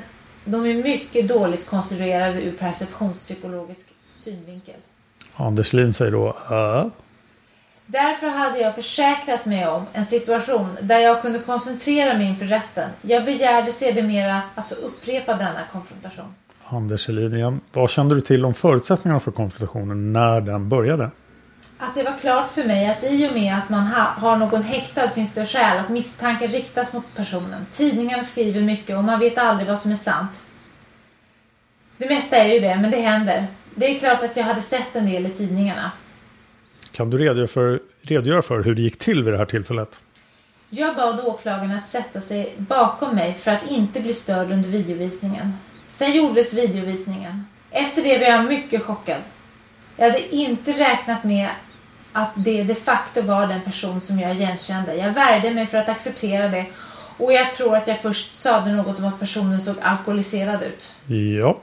[0.45, 4.75] de är mycket dåligt konstruerade ur perceptionspsykologisk synvinkel.
[5.37, 7.02] Anders Lin säger då äh.
[7.87, 12.91] Därför hade jag försäkrat mig om en situation där jag kunde koncentrera mig inför rätten.
[13.03, 16.35] Jag begärde sedermera att få upprepa denna konfrontation.
[16.65, 17.61] Anders Helin.
[17.73, 21.11] Vad kände du till om förutsättningarna för konfrontationen när den började?
[21.79, 25.09] Att det var klart för mig att i och med att man har någon häktad
[25.09, 27.67] finns det skäl att misstankar riktas mot personen.
[27.75, 30.41] Tidningarna skriver mycket och man vet aldrig vad som är sant.
[31.97, 33.47] Det mesta är ju det, men det händer.
[33.75, 35.91] Det är klart att jag hade sett en del i tidningarna.
[36.93, 40.01] Kan du redogöra för, redogöra för hur det gick till vid det här tillfället?
[40.71, 45.53] Jag bad åklagaren att sätta sig bakom mig för att inte bli störd under videovisningen.
[45.91, 47.47] Sen gjordes videovisningen.
[47.71, 49.19] Efter det var jag mycket chockad.
[49.97, 51.49] Jag hade inte räknat med
[52.13, 54.95] att det de facto var den person som jag igenkände.
[54.95, 56.67] Jag värde mig för att acceptera det
[57.17, 60.95] och jag tror att jag först sade något om att personen såg alkoholiserad ut.
[61.41, 61.59] Ja.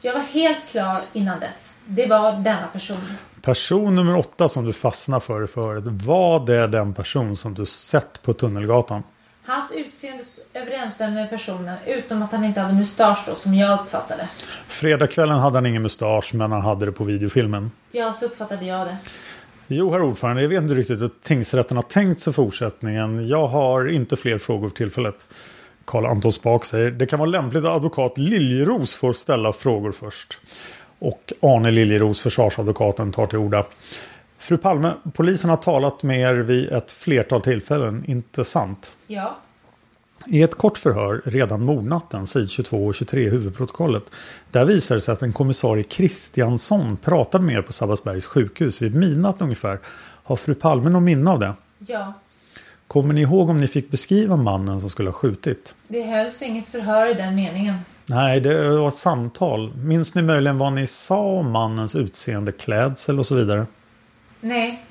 [0.00, 1.70] Jag var helt klar innan dess.
[1.86, 3.16] Det var denna person.
[3.48, 5.84] Person nummer åtta som du fastnar för i förhöret.
[5.86, 9.02] Var det den person som du sett på Tunnelgatan?
[9.44, 14.28] Hans utseende överensstämde med personen utom att han inte hade mustasch då som jag uppfattade.
[14.66, 17.70] Fredagskvällen hade han ingen mustasch men han hade det på videofilmen.
[17.92, 18.96] Ja, så uppfattade jag det.
[19.66, 23.28] Jo, herr ordförande, jag vet inte riktigt hur tingsrätten har tänkt sig fortsättningen.
[23.28, 25.26] Jag har inte fler frågor för tillfället.
[25.84, 30.38] Karl Anton Spak säger det kan vara lämpligt att advokat Liljeros får ställa frågor först.
[30.98, 33.66] Och Arne Liljeros, försvarsadvokaten, tar till orda.
[34.38, 38.96] Fru Palme, polisen har talat med er vid ett flertal tillfällen, inte sant?
[39.06, 39.36] Ja.
[40.26, 44.04] I ett kort förhör redan mordnatten, sid 22 och 23 i huvudprotokollet,
[44.50, 48.94] där visar det sig att en kommissarie Kristiansson pratade med er på Sabbatsbergs sjukhus vid
[48.94, 49.78] midnatt ungefär.
[50.24, 51.52] Har fru Palme någon minne av det?
[51.78, 52.12] Ja.
[52.86, 55.74] Kommer ni ihåg om ni fick beskriva mannen som skulle ha skjutit?
[55.88, 57.74] Det hölls inget förhör i den meningen.
[58.08, 59.72] Nej, det var ett samtal.
[59.76, 63.66] Minns ni möjligen vad ni sa om mannens utseende, klädsel och så vidare?
[64.40, 64.84] Nej.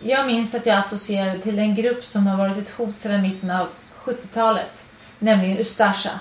[0.00, 3.50] Jag minns att jag associerade till en grupp som har varit ett hot sedan mitten
[3.50, 3.66] av
[4.04, 4.84] 70-talet.
[5.18, 6.20] Nämligen Ustasha.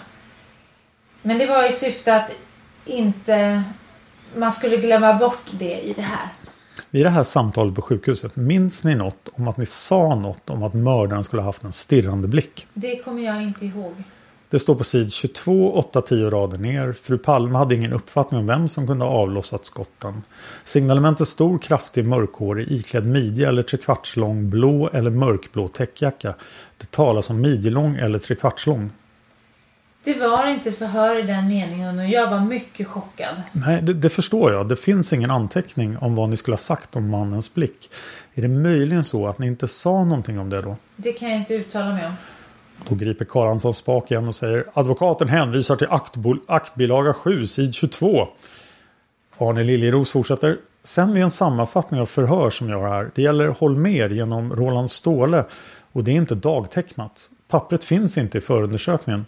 [1.21, 2.31] Men det var i syfte att
[2.85, 3.63] inte
[4.35, 6.29] man skulle glömma bort det i det här.
[6.89, 10.63] Vid det här samtalet på sjukhuset, minns ni något om att ni sa något om
[10.63, 12.67] att mördaren skulle ha haft en stirrande blick?
[12.73, 13.93] Det kommer jag inte ihåg.
[14.51, 16.93] Det står på sid 22, 8-10 rader ner.
[16.93, 20.21] Fru Palme hade ingen uppfattning om vem som kunde ha avlossat skotten.
[20.63, 26.35] Signalementet stor, kraftig, mörkhårig, iklädd midja eller trekvartslång blå eller mörkblå täckjacka.
[26.77, 28.89] Det talas om midjelång eller trekvartslång.
[30.03, 33.35] Det var inte förhör i den meningen och jag var mycket chockad.
[33.51, 34.69] Nej, det, det, förstår jag.
[34.69, 37.89] Det finns ingen anteckning om vad ni skulle ha sagt om mannens blick.
[38.33, 40.75] Är det möjligen så att ni inte sa någonting om det då?
[40.95, 42.13] Det kan jag inte uttala mig om.
[42.89, 47.73] Då griper Karl Anton spak igen och säger advokaten hänvisar till aktbol, aktbilaga 7, sid
[47.73, 48.27] 22.
[49.37, 50.57] Arne Liljeros fortsätter.
[50.83, 53.11] Sen vid en sammanfattning av förhör som jag har här.
[53.15, 55.43] Det gäller Holmer genom Roland Ståhle
[55.91, 57.29] och det är inte dagtecknat.
[57.47, 59.25] Pappret finns inte i förundersökningen.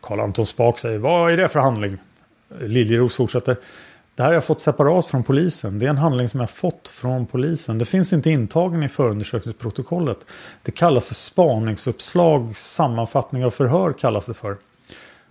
[0.00, 1.98] Karl Anton Spak säger vad är det för handling?
[2.60, 3.56] Liljeros fortsätter.
[4.16, 5.78] Det här har jag fått separat från polisen.
[5.78, 7.78] Det är en handling som jag fått från polisen.
[7.78, 10.18] Det finns inte intagen i förundersökningsprotokollet.
[10.62, 14.56] Det kallas för spaningsuppslag, sammanfattning av förhör kallas det för.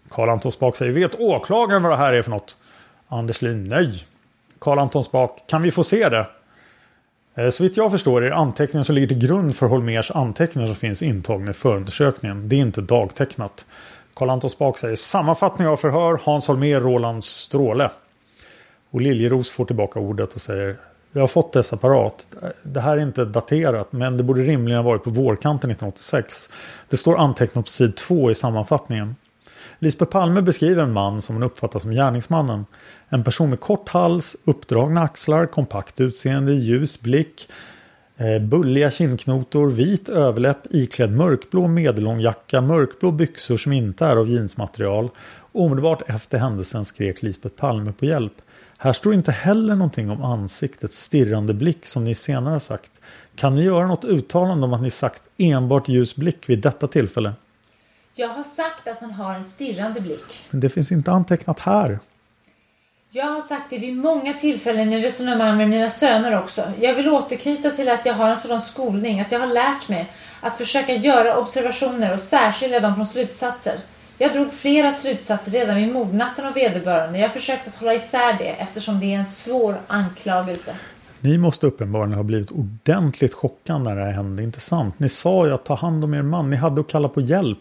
[0.10, 2.58] Karl Anton Spak säger, vet åklagaren vad det här är för något?
[3.08, 4.04] Anders Lin, nej.
[4.60, 6.28] Karl Anton Spak, kan vi få se det?
[7.36, 10.67] Eh, så vitt jag förstår är det anteckningen som ligger till grund för Holmers anteckningar
[10.67, 12.50] som finns intagna i förundersökningen.
[12.50, 13.65] Det är inte dagtecknat.
[14.13, 17.89] Karl Anton Spak säger sammanfattning av förhör Hans Holmér, Roland Stråle.
[18.95, 20.77] Och Liljeros får tillbaka ordet och säger
[21.12, 22.27] Jag har fått det separat.
[22.63, 26.49] Det här är inte daterat men det borde rimligen ha varit på vårkanten 1986.
[26.89, 29.15] Det står antecknat på sid 2 i sammanfattningen.
[29.79, 32.65] Lisbeth Palme beskriver en man som hon uppfattar som gärningsmannen.
[33.10, 37.49] En person med kort hals, uppdragna axlar, kompakt utseende, ljus blick,
[38.17, 44.29] eh, bulliga kindknotor, vit överläpp, iklädd mörkblå medellång jacka, mörkblå byxor som inte är av
[44.29, 45.10] jeansmaterial.
[45.51, 48.34] Omedelbart efter händelsen skrek Lisbeth Palme på hjälp.
[48.77, 52.91] Här står inte heller någonting om ansiktets stirrande blick som ni senare sagt.
[53.35, 57.33] Kan ni göra något uttalande om att ni sagt enbart ljus blick vid detta tillfälle?
[58.15, 60.45] Jag har sagt att han har en stirrande blick.
[60.49, 61.99] Men det finns inte antecknat här.
[63.09, 66.71] Jag har sagt det vid många tillfällen i resonemang med mina söner också.
[66.79, 70.11] Jag vill återknyta till att jag har en sådan skolning, att jag har lärt mig
[70.41, 73.79] att försöka göra observationer och särskilja dem från slutsatser.
[74.17, 77.19] Jag drog flera slutsatser redan vid mordnatten av vederbörande.
[77.19, 80.75] Jag har försökt att hålla isär det eftersom det är en svår anklagelse.
[81.19, 84.99] Ni måste uppenbarligen ha blivit ordentligt chockade när det här hände, inte sant?
[84.99, 87.60] Ni sa ju att ta hand om er man, ni hade att kalla på hjälp.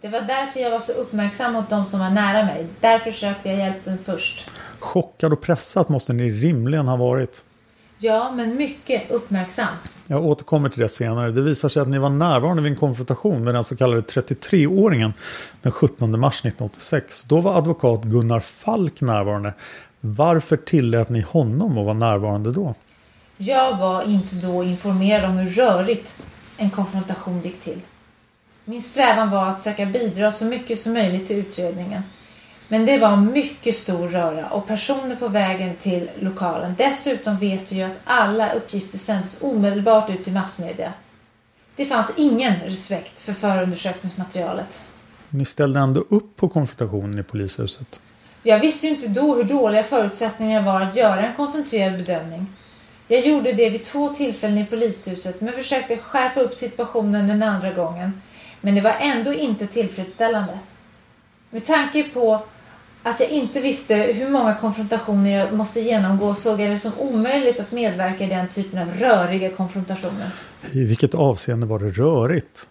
[0.00, 2.66] Det var därför jag var så uppmärksam mot de som var nära mig.
[2.80, 4.50] Därför sökte jag hjälpen först.
[4.78, 7.44] Chockad och pressad måste ni rimligen ha varit.
[7.98, 9.74] Ja, men mycket uppmärksam.
[10.10, 11.30] Jag återkommer till det senare.
[11.30, 15.12] Det visar sig att ni var närvarande vid en konfrontation med den så kallade 33-åringen
[15.62, 17.24] den 17 mars 1986.
[17.24, 19.54] Då var advokat Gunnar Falk närvarande.
[20.00, 22.74] Varför tillät ni honom att vara närvarande då?
[23.36, 26.22] Jag var inte då informerad om hur rörigt
[26.56, 27.80] en konfrontation gick till.
[28.64, 32.02] Min strävan var att söka bidra så mycket som möjligt till utredningen.
[32.72, 36.74] Men det var mycket stor röra och personer på vägen till lokalen.
[36.78, 40.92] Dessutom vet vi ju att alla uppgifter sänds omedelbart ut i massmedia.
[41.76, 44.80] Det fanns ingen respekt för förundersökningsmaterialet.
[45.28, 48.00] Ni ställde ändå upp på konfrontationen i polishuset.
[48.42, 52.46] Jag visste ju inte då hur dåliga förutsättningar var att göra en koncentrerad bedömning.
[53.08, 57.72] Jag gjorde det vid två tillfällen i polishuset men försökte skärpa upp situationen den andra
[57.72, 58.22] gången.
[58.60, 60.58] Men det var ändå inte tillfredsställande.
[61.50, 62.40] Med tanke på
[63.02, 67.60] att jag inte visste hur många konfrontationer jag måste genomgå såg jag det som omöjligt
[67.60, 70.30] att medverka i den typen av röriga konfrontationer.
[70.72, 72.66] I vilket avseende var det rörigt?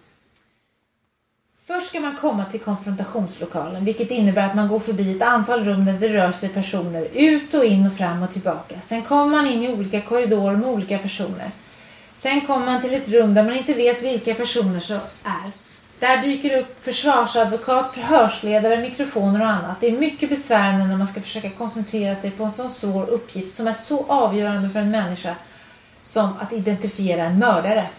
[1.68, 5.86] Först ska man komma till konfrontationslokalen vilket innebär att man går förbi ett antal rum
[5.86, 8.76] där det rör sig personer ut och in och fram och tillbaka.
[8.84, 11.52] Sen kommer man in i olika korridorer med olika personer.
[12.16, 15.52] Sen kommer man till ett rum där man inte vet vilka personer som är.
[16.00, 19.78] Där dyker upp försvarsadvokat, förhörsledare, mikrofoner och annat.
[19.80, 23.56] Det är mycket besvärande när man ska försöka koncentrera sig på en sån svår uppgift
[23.56, 25.36] som är så avgörande för en människa
[26.02, 27.90] som att identifiera en mördare.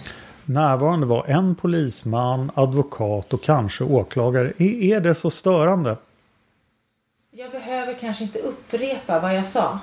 [0.45, 4.53] Närvarande var en polisman, advokat och kanske åklagare.
[4.63, 5.97] Är det så störande?
[7.31, 9.79] Jag behöver kanske inte upprepa vad jag sa.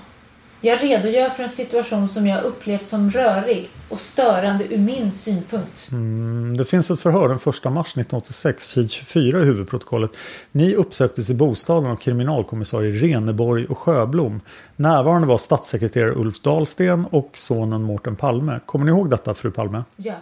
[0.62, 5.88] Jag redogör för en situation som jag upplevt som rörig och störande ur min synpunkt.
[5.92, 10.12] Mm, det finns ett förhör den 1 mars 1986, sid 24 i huvudprotokollet.
[10.52, 14.42] Ni uppsöktes i bostaden av kriminalkommissarie Reneborg och Sjöblom.
[14.76, 18.60] Närvarande var statssekreterare Ulf Dahlsten och sonen Mårten Palme.
[18.66, 19.84] Kommer ni ihåg detta, fru Palme?
[19.96, 20.16] Ja.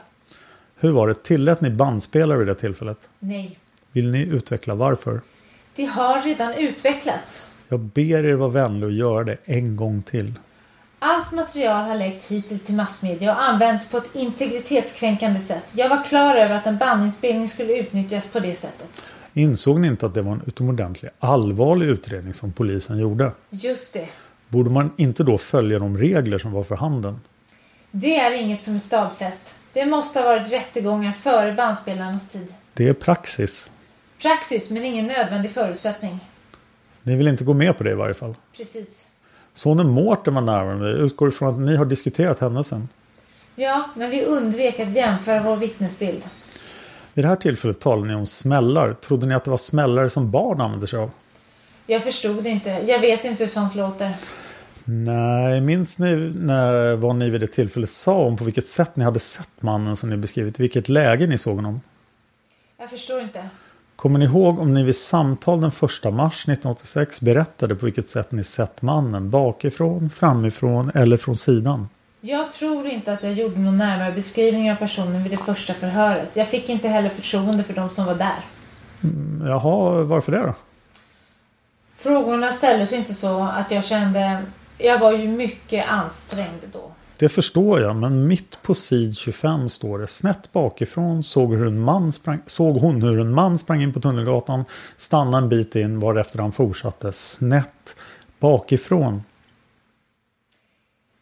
[0.76, 1.24] Hur var det?
[1.24, 3.10] Tillät ni bandspelare vid det tillfället?
[3.20, 3.60] Nej.
[3.92, 5.22] Vill ni utveckla varför?
[5.76, 7.48] Det har redan utvecklats.
[7.70, 10.34] Jag ber er vara vänlig och göra det en gång till.
[11.00, 15.64] Allt material har läckt hittills till massmedia och används på ett integritetskränkande sätt.
[15.72, 19.06] Jag var klar över att en bandinspelning skulle utnyttjas på det sättet.
[19.34, 23.32] Insåg ni inte att det var en utomordentligt allvarlig utredning som polisen gjorde?
[23.50, 24.08] Just det.
[24.48, 27.22] Borde man inte då följa de regler som var för handen?
[27.92, 29.56] Det är inget som är stadfäst.
[29.74, 32.54] Det måste ha varit rättegångar före bandspelarnas tid.
[32.74, 33.70] Det är praxis.
[34.22, 36.20] Praxis, men ingen nödvändig förutsättning.
[37.06, 38.36] Ni vill inte gå med på det i varje fall.
[38.58, 39.08] Precis.
[39.54, 40.90] Sonen Mårten var närvarande.
[40.90, 42.90] Utgår ifrån att ni har diskuterat händelsen.
[43.56, 46.24] Ja, men vi undvek att jämföra vår vittnesbild.
[47.14, 48.94] Vid det här tillfället talade ni om smällar.
[48.94, 51.12] Trodde ni att det var smällare som barn använder sig av?
[51.88, 52.70] Jag förstod inte.
[52.70, 54.14] Jag vet inte hur sånt låter.
[54.86, 59.04] Nej, minns ni när, vad ni vid det tillfället sa om på vilket sätt ni
[59.04, 60.60] hade sett mannen som ni beskrivit?
[60.60, 61.82] Vilket läge ni såg honom?
[62.78, 63.50] Jag förstår inte.
[63.96, 65.82] Kommer ni ihåg om ni vid samtal den 1
[66.14, 69.30] mars 1986 berättade på vilket sätt ni sett mannen?
[69.30, 71.90] Bakifrån, framifrån eller från sidan?
[72.22, 76.30] Jag tror inte att jag gjorde någon närmare beskrivning av personen vid det första förhöret.
[76.34, 78.40] Jag fick inte heller förtroende för de som var där.
[79.48, 80.54] Jaha, varför det då?
[81.98, 84.44] Frågorna ställdes inte så att jag kände...
[84.78, 86.92] Jag var ju mycket ansträngd då.
[87.18, 91.80] Det förstår jag, men mitt på sid 25 står det snett bakifrån såg, hur en
[91.80, 94.66] man sprang, såg hon hur en man sprang in på Tunnelgatan,
[94.98, 97.96] stannade en bit in varefter han fortsatte snett
[98.40, 99.24] bakifrån.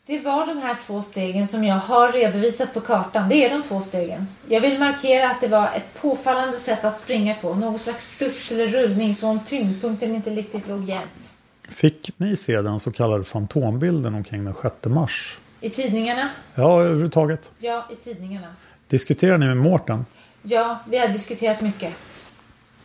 [0.06, 3.30] Det var de här två stegen som jag har redovisat på kartan.
[3.30, 4.28] Det är de två stegen.
[4.48, 7.56] Jag vill markera att det var ett påfallande sätt att springa på.
[7.56, 11.34] Någon slags studs eller rullning som om tyngdpunkten inte riktigt låg jämnt.
[11.70, 15.38] Fick ni se den så kallade fantombilden omkring den 6 mars?
[15.64, 16.30] I tidningarna?
[16.55, 17.51] Ja, överhuvudtaget.
[17.59, 18.47] Ja, i tidningarna.
[18.88, 20.05] Diskuterar ni med Mårten?
[20.41, 21.93] Ja, vi har diskuterat mycket.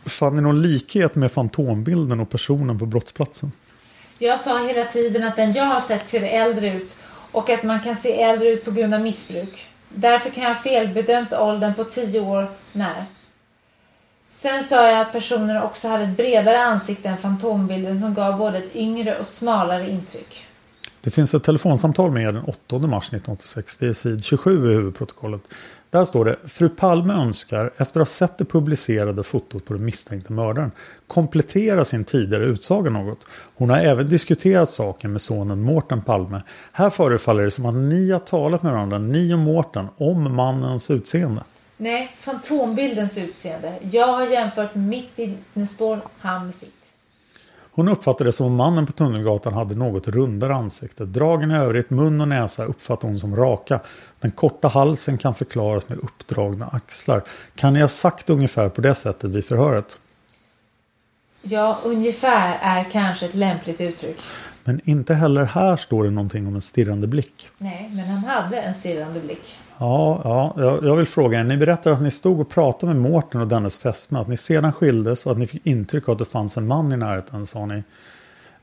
[0.05, 3.51] Fann ni någon likhet med fantombilden och personen på brottsplatsen?
[4.17, 6.95] Jag sa hela tiden att den jag har sett ser äldre ut
[7.31, 9.67] och att man kan se äldre ut på grund av missbruk.
[9.89, 13.05] Därför kan jag ha felbedömt åldern på tio år när.
[14.31, 18.57] Sen sa jag att personen också hade ett bredare ansikte än fantombilden som gav både
[18.57, 20.45] ett yngre och smalare intryck.
[21.01, 23.77] Det finns ett telefonsamtal med er den 8 mars 1986.
[23.77, 25.41] Det är sid 27 i huvudprotokollet.
[25.89, 29.85] Där står det Fru Palme önskar, efter att ha sett det publicerade fotot på den
[29.85, 30.71] misstänkte mördaren,
[31.07, 33.25] komplettera sin tidigare utsaga något.
[33.55, 36.41] Hon har även diskuterat saken med sonen Mårten Palme.
[36.71, 40.91] Här förefaller det som att ni har talat med varandra, ni och Mårten, om mannens
[40.91, 41.43] utseende.
[41.77, 43.73] Nej, fantombildens utseende.
[43.91, 46.78] Jag har jämfört mitt vittnesspår, han med sitt.
[47.79, 51.05] Hon uppfattade det som om mannen på Tunnelgatan hade något rundare ansikte.
[51.05, 53.79] Dragen i övrigt, mun och näsa uppfattar hon som raka.
[54.19, 57.23] Den korta halsen kan förklaras med uppdragna axlar.
[57.55, 59.99] Kan ni ha sagt ungefär på det sättet vid förhöret?
[61.41, 64.21] Ja, ungefär är kanske ett lämpligt uttryck.
[64.69, 67.49] Men inte heller här står det någonting om en stirrande blick.
[67.57, 69.57] Nej, men han hade en stirrande blick.
[69.77, 71.43] Ja, ja jag, jag vill fråga er.
[71.43, 74.19] Ni berättar att ni stod och pratade med Mårten och dennes fästmö.
[74.19, 76.91] Att ni sedan skildes och att ni fick intryck av att det fanns en man
[76.91, 77.83] i närheten, sa ni.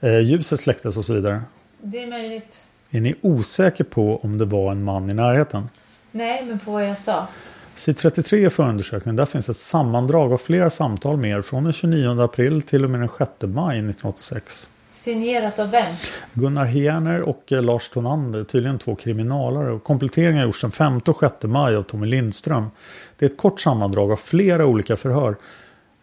[0.00, 1.42] Eh, ljuset släcktes och så vidare.
[1.82, 2.60] Det är möjligt.
[2.90, 5.68] Är ni osäker på om det var en man i närheten?
[6.10, 7.26] Nej, men på vad jag sa.
[7.74, 11.72] Sid 33 i förundersökningen, där finns ett sammandrag av flera samtal med er från den
[11.72, 14.68] 29 april till och med den 6 maj 1986.
[15.06, 15.92] Signerat av vem?
[16.34, 19.78] Gunnar Hierner och eh, Lars Tonander, tydligen två kriminalare.
[19.78, 22.66] Kompletteringar har gjorts den 5 och 6 maj av Tommy Lindström.
[23.18, 25.36] Det är ett kort sammandrag av flera olika förhör.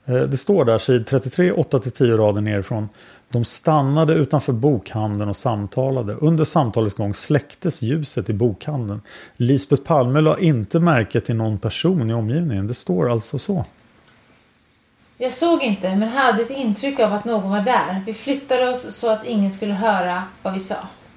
[0.05, 2.89] Eh, det står där, sid 33, 8-10 rader nerifrån.
[3.29, 6.13] De stannade utanför bokhandeln och samtalade.
[6.13, 9.01] Under samtalets gång släcktes ljuset i bokhandeln.
[9.37, 12.67] Lisbeth Palme la inte märke till någon person i omgivningen.
[12.67, 13.65] Det står alltså så.
[15.23, 18.01] Jag såg inte, men hade ett intryck av att någon var där.
[18.05, 20.75] Vi flyttade oss så att ingen skulle höra vad vi sa.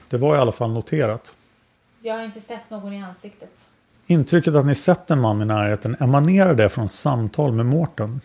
[0.08, 1.34] Det var i alla fall noterat.
[2.00, 3.50] Jag har inte sett någon i ansiktet.
[4.06, 8.20] Intrycket att ni sett en man i närheten emanerar det från samtal med Mårten?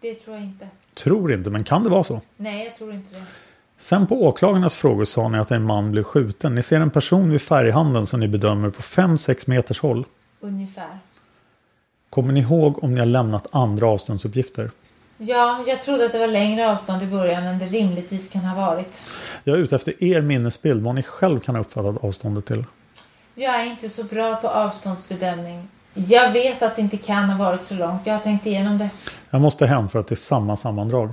[0.00, 0.68] Det tror jag inte.
[0.94, 2.20] Tror inte, men kan det vara så?
[2.36, 3.24] Nej, jag tror inte det.
[3.78, 6.54] Sen på åklagarnas frågor sa ni att en man blev skjuten.
[6.54, 10.04] Ni ser en person vid färghandeln som ni bedömer på 5-6 meters håll.
[10.40, 10.98] Ungefär.
[12.10, 14.70] Kommer ni ihåg om ni har lämnat andra avståndsuppgifter?
[15.18, 18.66] Ja, jag trodde att det var längre avstånd i början än det rimligtvis kan ha
[18.66, 19.00] varit.
[19.44, 22.64] Jag är ute efter er minnesbild, vad ni själv kan ha uppfattat avståndet till.
[23.34, 25.68] Jag är inte så bra på avståndsbedömning.
[25.94, 28.06] Jag vet att det inte kan ha varit så långt.
[28.06, 28.90] Jag har tänkt igenom det.
[29.30, 31.10] Jag måste hemföra till samma sammandrag.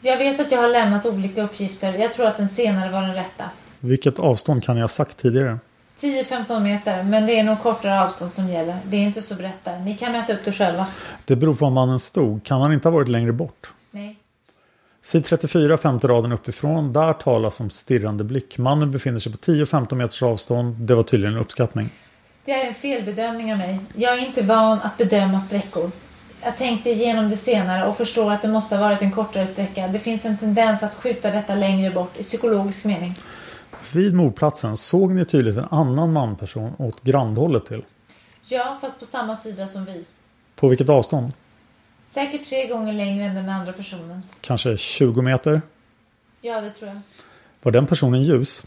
[0.00, 1.94] Jag vet att jag har lämnat olika uppgifter.
[1.94, 3.44] Jag tror att den senare var den rätta.
[3.80, 5.58] Vilket avstånd kan ni ha sagt tidigare?
[6.02, 8.76] 10-15 meter, men det är nog kortare avstånd som gäller.
[8.84, 9.78] Det är inte så brett där.
[9.78, 10.86] Ni kan mäta upp det själva.
[11.24, 12.44] Det beror på var mannen stod.
[12.44, 13.72] Kan han inte ha varit längre bort?
[13.90, 14.16] Nej.
[15.02, 16.92] Sid 34, femte raden uppifrån.
[16.92, 18.58] Där talas om stirrande blick.
[18.58, 20.74] Mannen befinner sig på 10-15 meters avstånd.
[20.74, 21.90] Det var tydligen en uppskattning.
[22.44, 23.78] Det är en felbedömning av mig.
[23.94, 25.90] Jag är inte van att bedöma sträckor.
[26.40, 29.88] Jag tänkte igenom det senare och förstår att det måste ha varit en kortare sträcka.
[29.88, 33.14] Det finns en tendens att skjuta detta längre bort i psykologisk mening.
[33.92, 37.84] Vid mordplatsen såg ni tydligt en annan manperson åt grannhållet till.
[38.42, 40.04] Ja, fast på samma sida som vi.
[40.56, 41.32] På vilket avstånd?
[42.04, 44.22] Säkert tre gånger längre än den andra personen.
[44.40, 45.62] Kanske 20 meter?
[46.40, 47.00] Ja, det tror jag.
[47.62, 48.62] Var den personen ljus?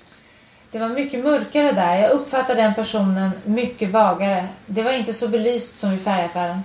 [0.71, 1.95] Det var mycket mörkare där.
[1.95, 4.47] Jag uppfattade den personen mycket vagare.
[4.65, 6.59] Det var inte så belyst som i färgaffären.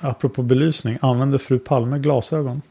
[0.00, 2.62] Apropå belysning, använde fru Palme glasögon?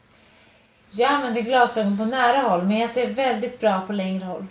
[0.90, 4.46] Jag använder glasögon på nära håll, men jag ser väldigt bra på längre håll.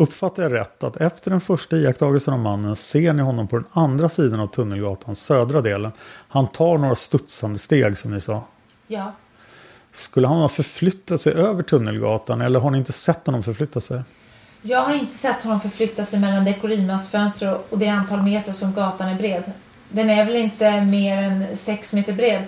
[0.00, 3.66] Uppfattar jag rätt att efter den första iakttagelsen av mannen ser ni honom på den
[3.72, 5.92] andra sidan av Tunnelgatans södra delen?
[6.28, 8.42] Han tar några studsande steg som ni sa.
[8.86, 9.12] Ja.
[9.92, 14.02] Skulle han ha förflyttat sig över Tunnelgatan eller har ni inte sett honom förflytta sig?
[14.62, 18.72] Jag har inte sett honom förflytta sig mellan Dekolimas fönster och det antal meter som
[18.72, 19.52] gatan är bred.
[19.88, 22.44] Den är väl inte mer än sex meter bred.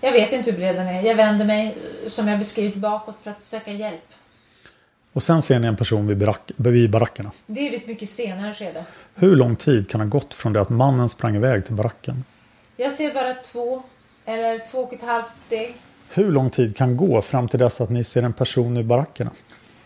[0.00, 1.02] Jag vet inte hur bred den är.
[1.02, 1.76] Jag vänder mig,
[2.08, 4.13] som jag beskrivit, bakåt för att söka hjälp.
[5.14, 7.30] Och sen ser ni en person vid, barack, vid barackerna.
[7.46, 8.84] Det är ett mycket senare skede.
[9.14, 12.24] Hur lång tid kan ha gått från det att mannen sprang iväg till baracken?
[12.76, 13.82] Jag ser bara två,
[14.24, 15.74] eller två och ett halvt steg.
[16.14, 19.30] Hur lång tid kan gå fram till dess att ni ser en person i barackerna?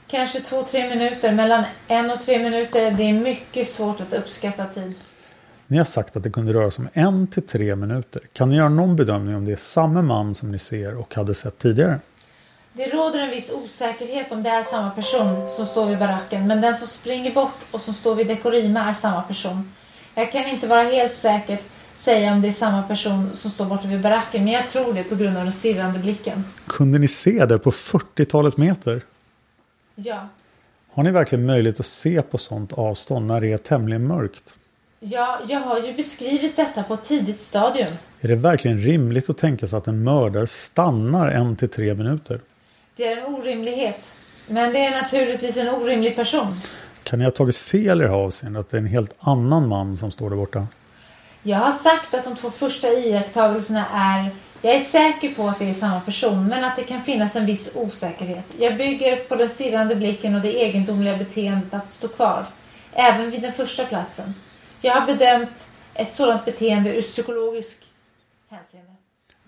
[0.06, 1.34] Kanske två, tre minuter.
[1.34, 2.90] Mellan en och tre minuter.
[2.90, 4.94] Det är mycket svårt att uppskatta tid.
[5.66, 8.22] Ni har sagt att det kunde röra sig om en till tre minuter.
[8.32, 11.34] Kan ni göra någon bedömning om det är samma man som ni ser och hade
[11.34, 12.00] sett tidigare?
[12.78, 16.46] Det råder en viss osäkerhet om det är samma person som står vid baracken.
[16.46, 19.72] Men den som springer bort och som står vid Dekorima är samma person.
[20.14, 21.62] Jag kan inte vara helt säkert
[21.98, 24.44] säga om det är samma person som står borta vid baracken.
[24.44, 26.44] Men jag tror det på grund av den stirrande blicken.
[26.66, 29.02] Kunde ni se det på 40-talet meter?
[29.94, 30.28] Ja.
[30.92, 34.54] Har ni verkligen möjlighet att se på sånt avstånd när det är tämligen mörkt?
[35.00, 37.92] Ja, jag har ju beskrivit detta på ett tidigt stadium.
[38.20, 42.40] Är det verkligen rimligt att tänka sig att en mördare stannar en till tre minuter?
[42.98, 44.04] Det är en orimlighet.
[44.46, 46.56] Men det är naturligtvis en orimlig person.
[47.02, 48.60] Kan ni ha tagit fel i det här avseendet?
[48.60, 50.66] Att det är en helt annan man som står där borta?
[51.42, 54.30] Jag har sagt att de två första iakttagelserna är
[54.62, 57.46] jag är säker på att det är samma person, men att det kan finnas en
[57.46, 58.44] viss osäkerhet.
[58.58, 62.46] Jag bygger på den stirrande blicken och det egendomliga beteendet att stå kvar,
[62.92, 64.34] även vid den första platsen.
[64.80, 65.50] Jag har bedömt
[65.94, 67.78] ett sådant beteende ur psykologisk
[68.50, 68.87] hänseende.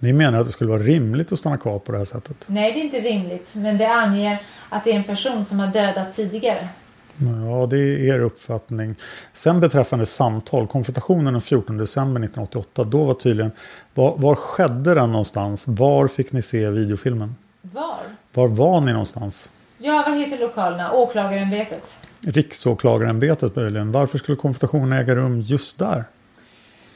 [0.02, 2.36] Ni menar att det skulle vara rimligt att stanna kvar på det här sättet?
[2.46, 4.38] Nej, det är inte rimligt, men det anger
[4.68, 6.68] att det är en person som har dödat tidigare.
[7.16, 8.94] Ja, det är er uppfattning.
[9.34, 13.52] Sen beträffande samtal, konfrontationen den 14 december 1988, då var tydligen,
[13.94, 15.64] var, var skedde den någonstans?
[15.66, 17.34] Var fick ni se videofilmen?
[17.62, 17.96] Var?
[18.32, 19.50] Var var ni någonstans?
[19.78, 20.92] Ja, vad heter lokalerna?
[20.92, 21.84] Åklagarämbetet.
[22.20, 23.92] Riksåklagarämbetet möjligen.
[23.92, 26.04] Varför skulle konfrontationen äga rum just där?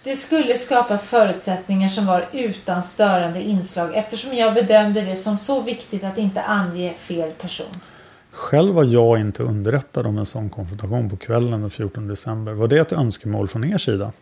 [0.05, 5.61] Det skulle skapas förutsättningar som var utan störande inslag eftersom jag bedömde det som så
[5.61, 7.81] viktigt att inte ange fel person.
[8.31, 12.53] Själv var jag inte underrättad om en sån konfrontation på kvällen den 14 december.
[12.53, 14.13] Var det ett önskemål från er sida?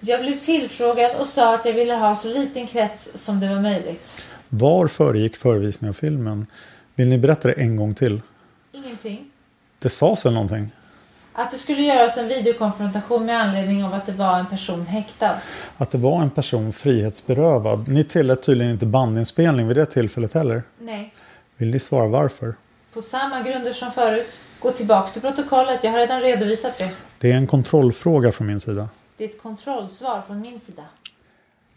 [0.00, 3.60] Jag blev tillfrågad och sa att jag ville ha så liten krets som det var
[3.60, 4.22] möjligt.
[4.48, 6.46] Var föregick förevisningen av filmen?
[6.94, 8.20] Vill ni berätta det en gång till?
[8.72, 9.30] Ingenting.
[9.78, 10.70] Det sades väl någonting?
[11.38, 15.36] Att det skulle göras en videokonfrontation med anledning av att det var en person häktad.
[15.76, 17.88] Att det var en person frihetsberövad.
[17.88, 20.62] Ni tillät tydligen inte bandinspelning vid det tillfället heller.
[20.78, 21.14] Nej.
[21.56, 22.54] Vill ni svara varför?
[22.94, 24.26] På samma grunder som förut.
[24.60, 25.84] Gå tillbaks till protokollet.
[25.84, 26.90] Jag har redan redovisat det.
[27.18, 28.88] Det är en kontrollfråga från min sida.
[29.16, 30.82] Det är ett kontrollsvar från min sida.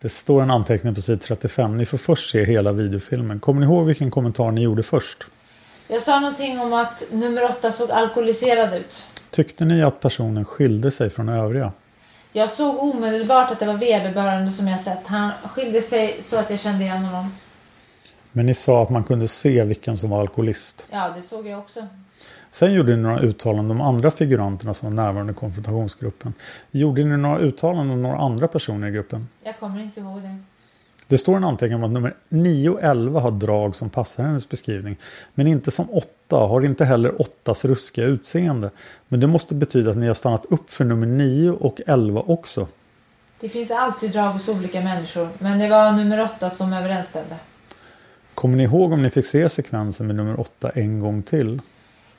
[0.02, 1.78] Det står en anteckning på sid 35.
[1.78, 3.40] Ni får först se hela videofilmen.
[3.40, 5.26] Kommer ni ihåg vilken kommentar ni gjorde först?
[5.88, 9.06] Jag sa någonting om att nummer åtta såg alkoholiserad ut.
[9.40, 11.72] Tyckte ni att personen skilde sig från övriga?
[12.32, 15.08] Jag såg omedelbart att det var vederbörande som jag sett.
[15.08, 17.32] Han skilde sig så att jag kände igen honom.
[18.32, 20.86] Men ni sa att man kunde se vilken som var alkoholist.
[20.92, 21.88] Ja, det såg jag också.
[22.52, 26.34] Sen gjorde ni några uttalanden om andra figuranterna som var närvarande i konfrontationsgruppen.
[26.72, 29.28] Gjorde ni några uttalanden om några andra personer i gruppen?
[29.44, 30.38] Jag kommer inte ihåg det.
[31.10, 34.50] Det står en anteckning om att nummer 9 och 11 har drag som passar hennes
[34.50, 34.98] beskrivning.
[35.34, 37.12] Men inte som 8, har inte heller
[37.46, 38.70] 8s ruskiga utseende.
[39.08, 42.68] Men det måste betyda att ni har stannat upp för nummer 9 och 11 också.
[43.40, 47.36] Det finns alltid drag hos olika människor, men det var nummer 8 som överensstämde.
[48.34, 51.62] Kommer ni ihåg om ni fick se sekvensen med nummer 8 en gång till?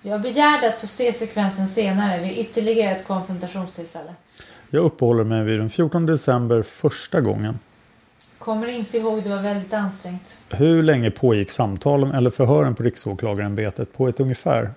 [0.03, 4.15] Jag begärde att få se sekvensen senare vid ytterligare ett konfrontationstillfälle.
[4.71, 7.59] Jag uppehåller mig vid den 14 december första gången.
[8.41, 10.39] Kommer inte ihåg, det var väldigt ansträngt.
[10.51, 14.71] Hur länge pågick samtalen eller förhören på Riksåklagarämbetet på ett ungefär?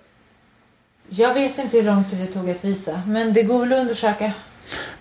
[1.10, 3.80] Jag vet inte hur lång tid det tog att visa, men det går väl att
[3.80, 4.34] undersöka.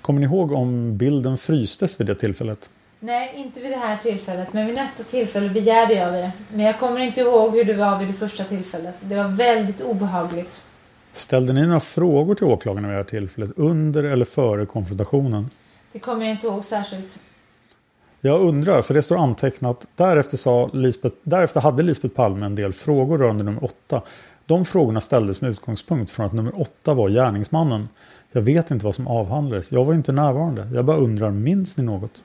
[0.00, 2.70] Kommer ni ihåg om bilden frystes vid det tillfället?
[3.00, 6.32] Nej, inte vid det här tillfället, men vid nästa tillfälle begärde jag det.
[6.52, 8.94] Men jag kommer inte ihåg hur det var vid det första tillfället.
[9.00, 10.60] Det var väldigt obehagligt.
[11.12, 15.50] Ställde ni några frågor till åklagarna vid det här tillfället under eller före konfrontationen?
[15.92, 17.18] Det kommer jag inte ihåg särskilt.
[18.24, 22.72] Jag undrar, för det står antecknat, därefter, sa Lisbeth, därefter hade Lisbeth Palme en del
[22.72, 24.02] frågor rörande nummer åtta.
[24.46, 27.88] De frågorna ställdes med utgångspunkt från att nummer åtta var gärningsmannen.
[28.32, 29.72] Jag vet inte vad som avhandlades.
[29.72, 30.68] Jag var inte närvarande.
[30.74, 32.22] Jag bara undrar, minns ni något?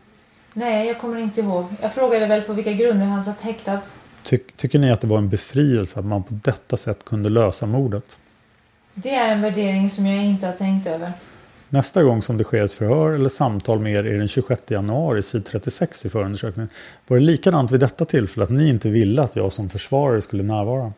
[0.53, 1.65] Nej, jag kommer inte ihåg.
[1.81, 3.79] Jag frågade väl på vilka grunder han satt häktad.
[4.23, 7.65] Ty tycker ni att det var en befrielse att man på detta sätt kunde lösa
[7.65, 8.17] mordet?
[8.93, 11.11] Det är en värdering som jag inte har tänkt över.
[11.69, 15.23] Nästa gång som det sker ett förhör eller samtal med er är den 26 januari,
[15.23, 16.69] sid 36 i förundersökningen.
[17.07, 20.43] Var det likadant vid detta tillfälle att ni inte ville att jag som försvarare skulle
[20.43, 20.93] närvara?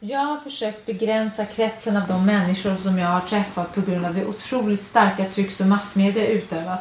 [0.00, 4.14] Jag har försökt begränsa kretsen av de människor som jag har träffat på grund av
[4.14, 6.80] det otroligt starka tryck som massmedia utövat.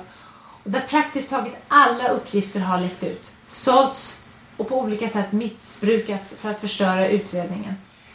[0.63, 4.17] Och där praktiskt taget alla uppgifter har läckt ut, sålts
[4.57, 7.73] och på olika sätt missbrukats för att förstöra utredningen.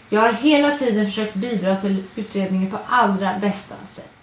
[0.09, 4.16] Jag har hela tiden försökt bidra till utredningen på allra bästa sätt.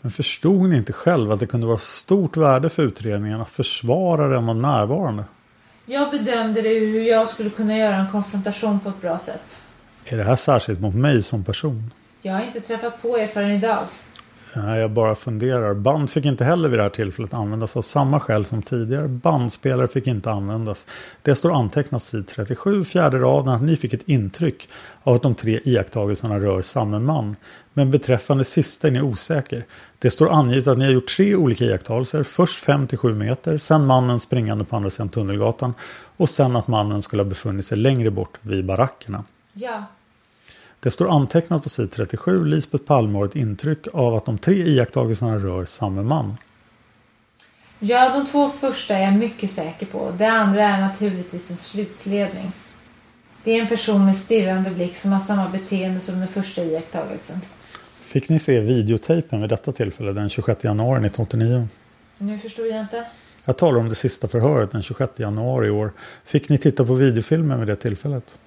[0.00, 4.46] Men förstod ni inte själv att det kunde vara stort värde för utredningen att försvararen
[4.46, 5.24] var närvarande?
[5.86, 9.62] Jag bedömde det ur hur jag skulle kunna göra en konfrontation på ett bra sätt.
[10.04, 11.92] Är det här särskilt mot mig som person?
[12.22, 13.78] Jag har inte träffat på er förrän idag.
[14.54, 15.74] Nej, jag bara funderar.
[15.74, 19.08] Band fick inte heller vid det här tillfället användas av samma skäl som tidigare.
[19.08, 20.86] Bandspelare fick inte användas.
[21.22, 24.68] Det står antecknat sid 37, fjärde raden, att ni fick ett intryck
[25.02, 27.36] av att de tre iakttagelserna rör samma man.
[27.72, 29.64] Men beträffande sista är ni osäker.
[29.98, 32.22] Det står angivet att ni har gjort tre olika iakttagelser.
[32.22, 35.74] Först 5-7 meter, sen mannen springande på andra sidan Tunnelgatan
[36.16, 39.24] och sen att mannen skulle ha befunnit sig längre bort vid barackerna.
[39.52, 39.84] Ja,
[40.80, 42.44] det står antecknat på sid 37.
[42.44, 46.36] Lisbeth Palme har ett intryck av att de tre iakttagelserna rör samma man.
[47.78, 50.12] Ja, de två första är jag mycket säker på.
[50.18, 52.52] Det andra är naturligtvis en slutledning.
[53.44, 57.40] Det är en person med stirrande blick som har samma beteende som den första iakttagelsen.
[58.00, 61.68] Fick ni se videotejpen vid detta tillfälle den 26 januari 1989?
[62.18, 63.04] Nu förstår jag inte.
[63.44, 65.92] Jag talar om det sista förhöret den 26 januari i år.
[66.24, 68.38] Fick ni titta på videofilmen vid det tillfället?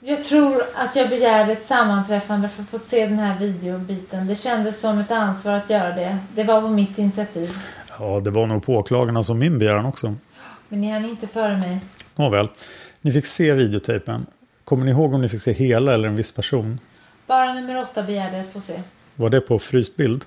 [0.00, 4.26] Jag tror att jag begärde ett sammanträffande för att få se den här videobiten.
[4.26, 6.18] Det kändes som ett ansvar att göra det.
[6.34, 7.50] Det var på mitt initiativ.
[7.98, 10.14] Ja, det var nog på åklagarna som min begäran också.
[10.68, 11.78] Men ni hann inte före mig.
[12.16, 12.48] Nåväl,
[13.00, 14.26] ni fick se videotejpen.
[14.64, 16.78] Kommer ni ihåg om ni fick se hela eller en viss person?
[17.26, 18.80] Bara nummer åtta begärde jag att få se.
[19.16, 20.24] Var det på fryst bild?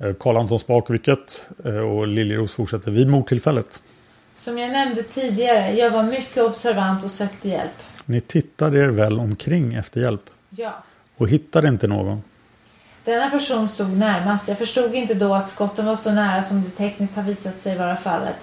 [0.00, 1.46] Eh, Karl Anton Spak vilket?
[1.64, 3.80] Eh, Och Liljeros fortsätter vid mordtillfället.
[4.34, 7.82] Som jag nämnde tidigare, jag var mycket observant och sökte hjälp.
[8.06, 10.72] Ni tittade er väl omkring efter hjälp Ja.
[11.16, 12.22] och hittade inte någon.
[13.04, 14.48] Denna person stod närmast.
[14.48, 17.78] Jag förstod inte då att skotten var så nära som det tekniskt har visat sig
[17.78, 18.36] vara fallet.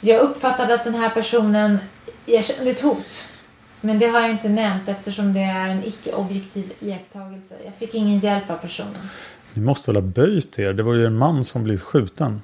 [0.00, 1.78] Jag uppfattade att den här personen
[2.26, 3.28] erkände ett hot.
[3.80, 7.54] Men det har jag inte nämnt eftersom det är en icke-objektiv iakttagelse.
[7.64, 9.08] Jag fick ingen hjälp av personen.
[9.54, 10.72] Ni måste väl ha böjt er?
[10.72, 12.42] Det var ju en man som blivit skjuten.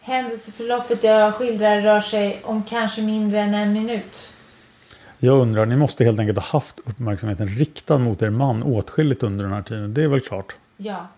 [0.00, 4.28] Händelseförloppet jag skildrar rör sig om kanske mindre än en minut.
[5.24, 9.44] Jag undrar, ni måste helt enkelt ha haft uppmärksamheten riktad mot er man åtskilligt under
[9.44, 9.94] den här tiden.
[9.94, 10.56] Det är väl klart?
[10.76, 11.08] Ja.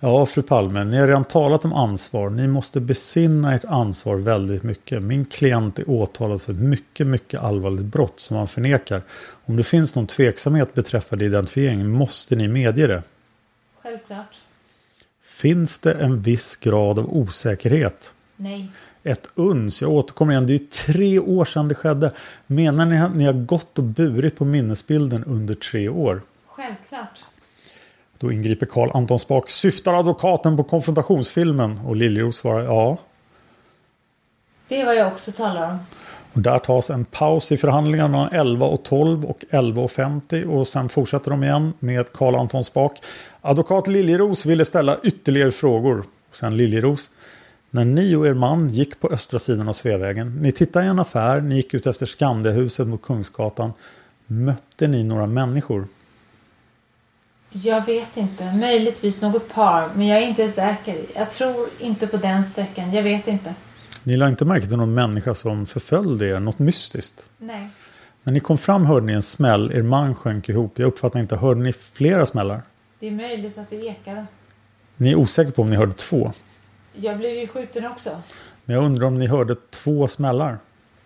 [0.00, 2.30] Ja, fru Palme, ni har redan talat om ansvar.
[2.30, 5.02] Ni måste besinna ert ansvar väldigt mycket.
[5.02, 9.02] Min klient är åtalad för ett mycket, mycket allvarligt brott som han förnekar.
[9.44, 13.02] Om det finns någon tveksamhet beträffande identifieringen måste ni medge det.
[13.82, 14.36] Självklart.
[15.22, 18.14] Finns det en viss grad av osäkerhet?
[18.36, 18.70] Nej.
[19.04, 22.12] Ett uns, jag återkommer igen, det är tre år sedan det skedde.
[22.46, 26.22] Menar ni att ni har gått och burit på minnesbilden under tre år?
[26.46, 27.18] Självklart.
[28.18, 29.50] Då ingriper Karl Anton Spak.
[29.50, 31.80] Syftar advokaten på konfrontationsfilmen?
[31.86, 32.98] Och Liljeros svarar ja.
[34.68, 35.78] Det är vad jag också talar om.
[36.32, 40.44] Och där tas en paus i förhandlingarna mellan 11 och 12 och 11 och 50
[40.44, 43.02] och sen fortsätter de igen med Karl Anton Spak.
[43.40, 46.04] Advokat Liljeros ville ställa ytterligare frågor.
[46.30, 47.10] Och sen Liljeros.
[47.74, 50.98] När ni och er man gick på östra sidan av Sveavägen, ni tittade i en
[50.98, 53.72] affär, ni gick ut efter Skandiahuset mot Kungsgatan.
[54.26, 55.86] Mötte ni några människor?
[57.50, 58.52] Jag vet inte.
[58.54, 59.88] Möjligtvis något par.
[59.94, 60.98] Men jag är inte säker.
[61.14, 62.92] Jag tror inte på den sträckan.
[62.92, 63.54] Jag vet inte.
[64.02, 67.24] Ni lade inte märke till någon människa som förföljde er, något mystiskt?
[67.38, 67.68] Nej.
[68.22, 70.78] När ni kom fram hörde ni en smäll, er man sjönk ihop.
[70.78, 72.62] Jag uppfattar inte, hörde ni flera smällar?
[72.98, 74.26] Det är möjligt att det ekade.
[74.96, 76.32] Ni är osäkra på om ni hörde två.
[76.92, 78.10] Jag blev ju skjuten också.
[78.64, 80.58] Men jag undrar om ni hörde två smällar?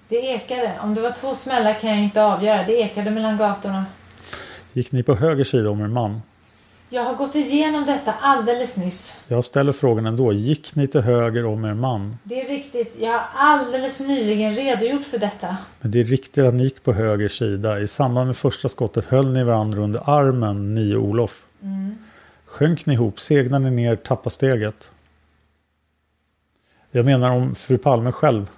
[0.08, 0.72] Det ekade.
[0.82, 2.64] Om det var två smällar kan jag inte avgöra.
[2.66, 3.84] Det ekade mellan gatorna.
[4.72, 6.22] Gick ni på höger sida om er man?
[6.88, 9.16] Jag har gått igenom detta alldeles nyss.
[9.28, 10.32] Jag ställer frågan ändå.
[10.32, 12.18] Gick ni till höger om er man?
[12.22, 12.96] Det är riktigt.
[13.00, 15.56] Jag har alldeles nyligen redogjort för detta.
[15.80, 17.80] Men det är riktigt att ni gick på höger sida.
[17.80, 21.42] I samband med första skottet höll ni varandra under armen, ni och Olof.
[22.46, 23.20] Sjönk ni ihop?
[23.20, 24.90] Segnade ni ner tappa steget?
[26.90, 28.50] Jag menar om fru Palme själv.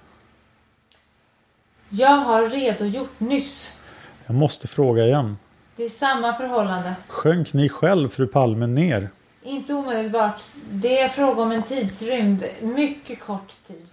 [1.89, 3.73] Jag har redogjort nyss.
[4.25, 5.37] Jag måste fråga igen.
[5.75, 6.95] Det är samma förhållande.
[7.07, 9.09] Sjönk ni själv fru Palme ner?
[9.43, 10.41] Inte omedelbart.
[10.71, 12.45] Det är fråga om en tidsrymd.
[12.61, 13.87] Mycket kort tid.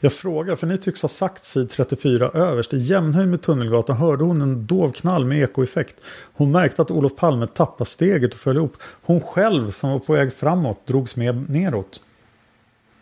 [0.00, 2.74] Jag frågar, för ni tycks ha sagt sid 34 överst.
[2.74, 5.96] I jämnhöjd med Tunnelgatan hörde hon en dov knall med ekoeffekt.
[6.34, 8.76] Hon märkte att Olof Palme tappade steget och föll ihop.
[8.82, 12.00] Hon själv som var på väg framåt drogs med neråt.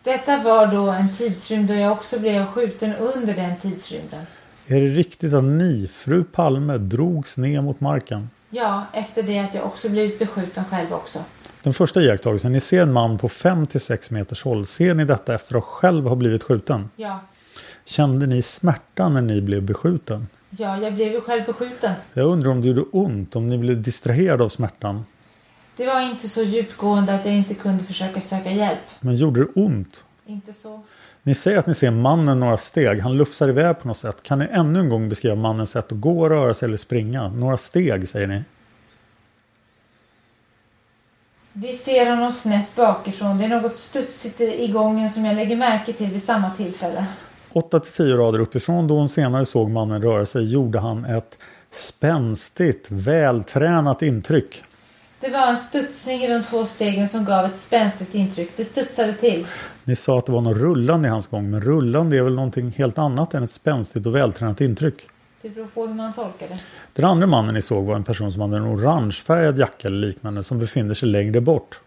[0.03, 4.19] Detta var då en tidsrymd då jag också blev skjuten under den tidsrymden.
[4.67, 8.29] Är det riktigt att ni, fru Palme, drogs ner mot marken?
[8.49, 11.19] Ja, efter det att jag också blivit beskjuten själv också.
[11.63, 14.65] Den första iakttagelsen, ni ser en man på 5-6 meters håll.
[14.65, 16.89] Ser ni detta efter att själv ha blivit skjuten?
[16.95, 17.19] Ja.
[17.85, 20.27] Kände ni smärta när ni blev beskjuten?
[20.49, 21.93] Ja, jag blev ju själv beskjuten.
[22.13, 25.05] Jag undrar om det gjorde ont, om ni blev distraherade av smärtan.
[25.81, 28.79] Det var inte så djupgående att jag inte kunde försöka söka hjälp.
[28.99, 30.03] Men gjorde det ont?
[30.25, 30.81] Inte så.
[31.23, 32.99] Ni säger att ni ser mannen några steg.
[33.01, 34.23] Han lufsar iväg på något sätt.
[34.23, 37.29] Kan ni ännu en gång beskriva mannens sätt att gå, röra sig eller springa?
[37.29, 38.43] Några steg säger ni.
[41.53, 43.37] Vi ser honom snett bakifrån.
[43.37, 47.05] Det är något studsigt i gången som jag lägger märke till vid samma tillfälle.
[47.53, 51.37] 8-10 rader uppifrån då hon senare såg mannen röra sig gjorde han ett
[51.71, 54.63] spänstigt, vältränat intryck.
[55.21, 58.51] Det var en studsning i de två stegen som gav ett spänstigt intryck.
[58.55, 59.47] Det studsade till.
[59.83, 62.71] Ni sa att det var något rullande i hans gång, men rullande är väl någonting
[62.77, 65.07] helt annat än ett spänstigt och vältränat intryck.
[65.41, 66.59] Det beror på hur man tolkar det.
[66.93, 70.43] Den andra mannen ni såg var en person som hade en orangefärgad jacka eller liknande
[70.43, 71.79] som befinner sig längre bort.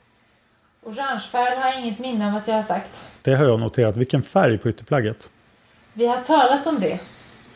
[0.82, 2.90] Orangefärg har jag inget minne av att jag har sagt.
[3.22, 3.96] Det har jag noterat.
[3.96, 5.30] Vilken färg på ytterplagget?
[5.92, 7.00] Vi har talat om det.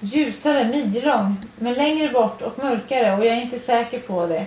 [0.00, 4.46] Ljusare, midjelång, men längre bort och mörkare och jag är inte säker på det.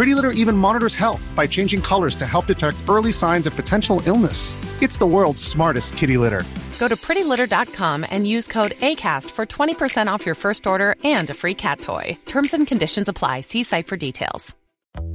[0.00, 4.00] Pretty Litter even monitors health by changing colors to help detect early signs of potential
[4.06, 4.56] illness.
[4.80, 6.42] It's the world's smartest kitty litter.
[6.78, 11.34] Go to prettylitter.com and use code ACAST for 20% off your first order and a
[11.34, 12.16] free cat toy.
[12.24, 13.42] Terms and conditions apply.
[13.42, 14.56] See site for details.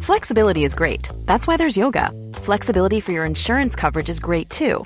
[0.02, 1.10] Flexibility is great.
[1.26, 2.12] That's why there's yoga.
[2.34, 4.86] Flexibility for your insurance coverage is great too.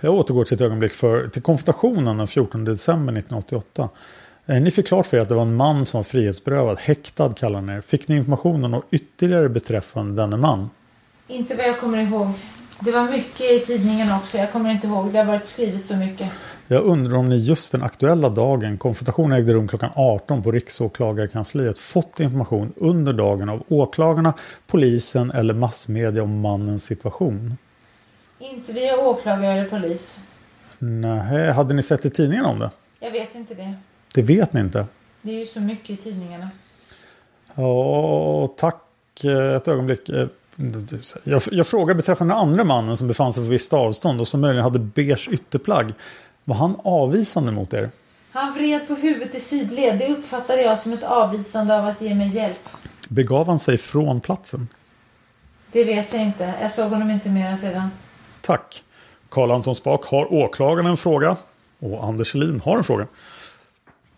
[0.00, 3.88] Jag återgår till ett ögonblick för, till konfrontationen den 14 december 1988.
[4.46, 7.32] Eh, Ni fick klart för er att det var en man som var frihetsberövad, häktad
[7.32, 7.82] kallar ni.
[7.82, 10.70] Fick ni information om något ytterligare beträffande denne man?
[11.28, 12.28] Inte vad jag kommer ihåg.
[12.80, 14.38] Det var mycket i tidningen också.
[14.38, 15.12] Jag kommer inte ihåg.
[15.12, 16.28] Det har varit skrivet så mycket.
[16.66, 21.78] Jag undrar om ni just den aktuella dagen, konfrontationen ägde rum klockan 18 på Riksåklagarkansliet,
[21.78, 24.34] fått information under dagen av åklagarna,
[24.66, 27.56] polisen eller massmedia om mannens situation?
[28.38, 30.18] Inte via åklagare eller polis.
[30.78, 32.70] Nej, hade ni sett i tidningen om det?
[33.00, 33.74] Jag vet inte det.
[34.14, 34.86] Det vet ni inte.
[35.22, 36.50] Det är ju så mycket i tidningarna.
[37.54, 38.84] Ja, tack
[39.24, 40.08] ett ögonblick.
[40.08, 40.28] Eh,
[41.24, 44.40] Jag, jag frågar beträffande den andra mannen som befann sig på visst avstånd och som
[44.40, 45.92] möjligen hade beige ytterplagg.
[46.44, 47.90] Var han avvisande mot er?
[48.32, 49.98] Han vred på huvudet i sidled.
[49.98, 52.68] Det uppfattade jag som ett avvisande av att ge mig hjälp.
[53.08, 54.68] Begav han sig från platsen?
[55.72, 56.54] Det vet jag inte.
[56.60, 57.90] Jag såg honom inte mera sedan.
[58.48, 58.82] Tack.
[59.28, 61.36] Karl Anton Spak har åklagaren en fråga.
[61.78, 63.06] Och Anders Helin har en fråga.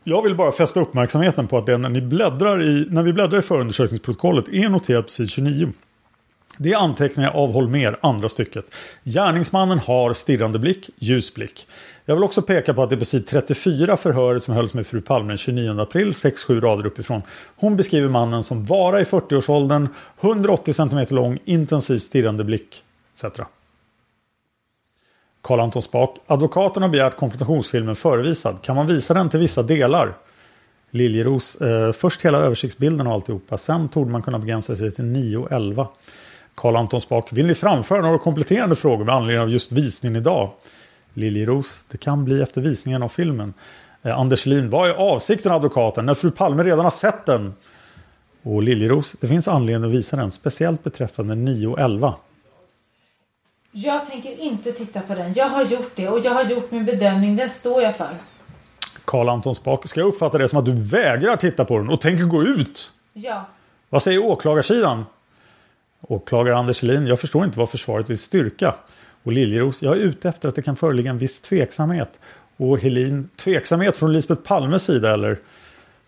[0.04, 3.38] Jag vill bara fästa uppmärksamheten på att det när, ni bläddrar i, när vi bläddrar
[3.38, 5.72] i förundersökningsprotokollet är noterat på sid 29.
[6.56, 8.64] Det är anteckningar av Holmer, andra stycket.
[9.04, 11.66] Gärningsmannen har stirrande blick, ljus blick.
[12.04, 14.86] Jag vill också peka på att det är på sid 34 förhöret som hölls med
[14.86, 17.22] fru Palme den 29 april, 6-7 rader uppifrån.
[17.56, 19.88] Hon beskriver mannen som vara i 40-årsåldern,
[20.20, 22.82] 180 cm lång, intensivt stirrande blick,
[23.14, 23.40] etc.
[25.42, 26.16] Karl Anton Spak.
[26.26, 28.62] Advokaten har begärt konfrontationsfilmen förevisad.
[28.62, 30.14] Kan man visa den till vissa delar?
[30.90, 31.56] Liljeros.
[31.56, 33.58] Eh, först hela översiktsbilden och alltihopa.
[33.58, 35.88] Sen torde man kunna begränsa sig till 9 och 11.
[36.54, 37.32] Karl Anton Spak.
[37.32, 40.50] Vill ni framföra några kompletterande frågor med anledning av just visningen idag?
[41.14, 41.84] Liljeros.
[41.90, 43.54] Det kan bli efter visningen av filmen.
[44.02, 44.70] Eh, Anders Lin.
[44.70, 47.54] Vad är avsikten advokaten när fru Palme redan har sett den?
[48.42, 49.16] Och Liljeros.
[49.20, 50.30] Det finns anledning att visa den.
[50.30, 52.14] Speciellt beträffande 9 och 11.
[53.72, 55.32] Jag tänker inte titta på den.
[55.32, 57.36] Jag har gjort det och jag har gjort min bedömning.
[57.36, 58.08] Den står jag för.
[59.04, 59.88] Karl Anton Spak.
[59.88, 62.92] Ska jag uppfatta det som att du vägrar titta på den och tänker gå ut?
[63.12, 63.48] Ja.
[63.88, 65.04] Vad säger åklagarsidan?
[66.00, 67.06] Åklagare Anders Helin.
[67.06, 68.74] Jag förstår inte vad försvaret vill styrka.
[69.22, 69.82] Och Liljeros.
[69.82, 72.20] Jag är ute efter att det kan föreligga en viss tveksamhet.
[72.56, 73.28] Och Helin.
[73.36, 75.38] Tveksamhet från Lisbeth Palmes sida eller?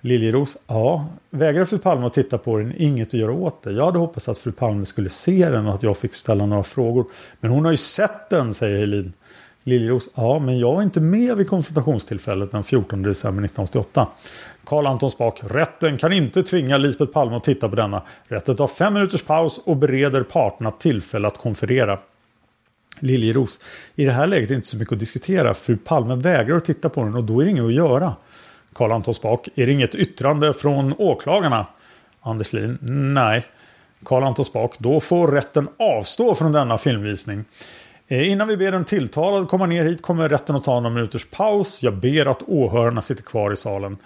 [0.05, 0.57] Liljeros.
[0.67, 3.73] Ja, vägrar fru Palme att titta på den, inget att göra åt det.
[3.73, 6.63] Jag hade hoppats att fru Palme skulle se den och att jag fick ställa några
[6.63, 7.07] frågor.
[7.41, 9.13] Men hon har ju sett den, säger Helin.
[9.65, 10.09] Liljeros.
[10.15, 14.09] Ja, men jag var inte med vid konfrontationstillfället den 14 december 1988.
[14.65, 15.41] Karl Anton Spak.
[15.43, 18.03] Rätten kan inte tvinga Lisbeth Palme att titta på denna.
[18.25, 21.99] Rätten tar fem minuters paus och bereder parterna tillfälle att konferera.
[23.01, 23.61] Liljeros.
[23.95, 25.55] I det här läget är det inte så mycket att diskutera.
[25.55, 28.15] Fru Palme vägrar att titta på den och då är det inget att göra.
[28.75, 29.49] Karl Anton Spak.
[29.55, 31.67] Är det inget yttrande från åklagarna?
[32.21, 32.79] Anders Lin.
[33.15, 33.47] Nej.
[34.05, 34.75] Karl Anton Spak.
[34.79, 37.45] Då får rätten avstå från denna filmvisning.
[38.09, 41.31] Eh, innan vi ber den tilltalade komma ner hit kommer rätten att ta några minuters
[41.31, 41.83] paus.
[41.83, 43.97] Jag ber att åhörarna sitter kvar i salen.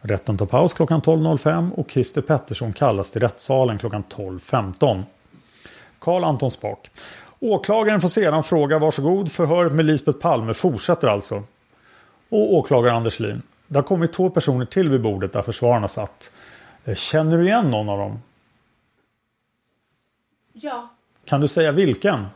[0.00, 5.02] Rätten tar paus klockan 12.05 och Christer Pettersson kallas till rättssalen klockan 12.15.
[5.98, 6.90] Karl Anton Spak.
[7.40, 9.32] Åklagaren får sedan fråga varsågod.
[9.32, 11.42] Förhöret med Lisbeth Palme fortsätter alltså.
[12.28, 13.42] Och åklagare Anders Lin.
[13.68, 16.30] Det har kommit två personer till vid bordet där försvararna satt.
[16.84, 18.22] Eh, känner du igen någon av dem?
[20.52, 20.88] Ja.
[21.24, 22.26] Kan du säga vilken?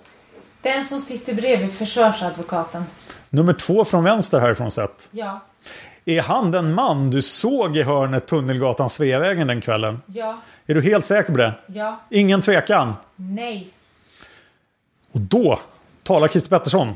[0.63, 2.85] Den som sitter bredvid försvarsadvokaten.
[3.31, 5.09] Nummer två från vänster härifrån sett.
[5.11, 5.41] Ja.
[6.05, 10.03] Är han den man du såg i hörnet Tunnelgatan Sveavägen den kvällen?
[10.07, 10.39] Ja.
[10.67, 11.55] Är du helt säker på det?
[11.67, 12.01] Ja.
[12.11, 12.95] Ingen tvekan?
[13.17, 13.71] Nej.
[15.13, 15.61] Och då
[16.03, 16.95] talar Christer Pettersson.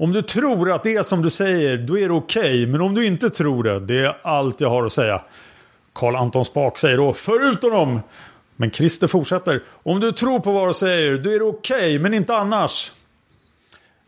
[0.00, 2.40] Om du tror att det är som du säger, då är det okej.
[2.40, 2.66] Okay.
[2.66, 5.22] Men om du inte tror det, det är allt jag har att säga.
[5.92, 8.00] Karl Anton Spak säger då, förutom dem.
[8.56, 9.62] Men Christer fortsätter.
[9.68, 12.92] Om du tror på vad du säger, då är det okej, okay, men inte annars.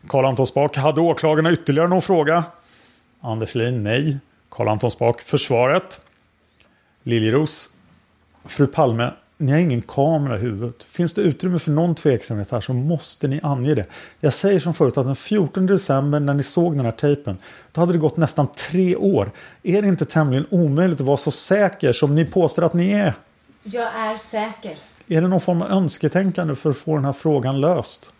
[0.07, 2.43] Karl Anton Spak, hade åklagarna ytterligare någon fråga?
[3.21, 4.17] Anders Lin, nej.
[4.49, 6.01] Karl Anton Spak, försvaret.
[7.03, 7.69] Liljeros,
[8.45, 10.83] fru Palme, ni har ingen kamera i huvudet.
[10.83, 13.85] Finns det utrymme för någon tveksamhet här så måste ni ange det.
[14.19, 17.37] Jag säger som förut att den 14 december när ni såg den här tejpen
[17.71, 19.31] då hade det gått nästan tre år.
[19.63, 23.13] Är det inte tämligen omöjligt att vara så säker som ni påstår att ni är?
[23.63, 24.77] Jag är säker.
[25.07, 28.13] Är det någon form av önsketänkande för att få den här frågan löst?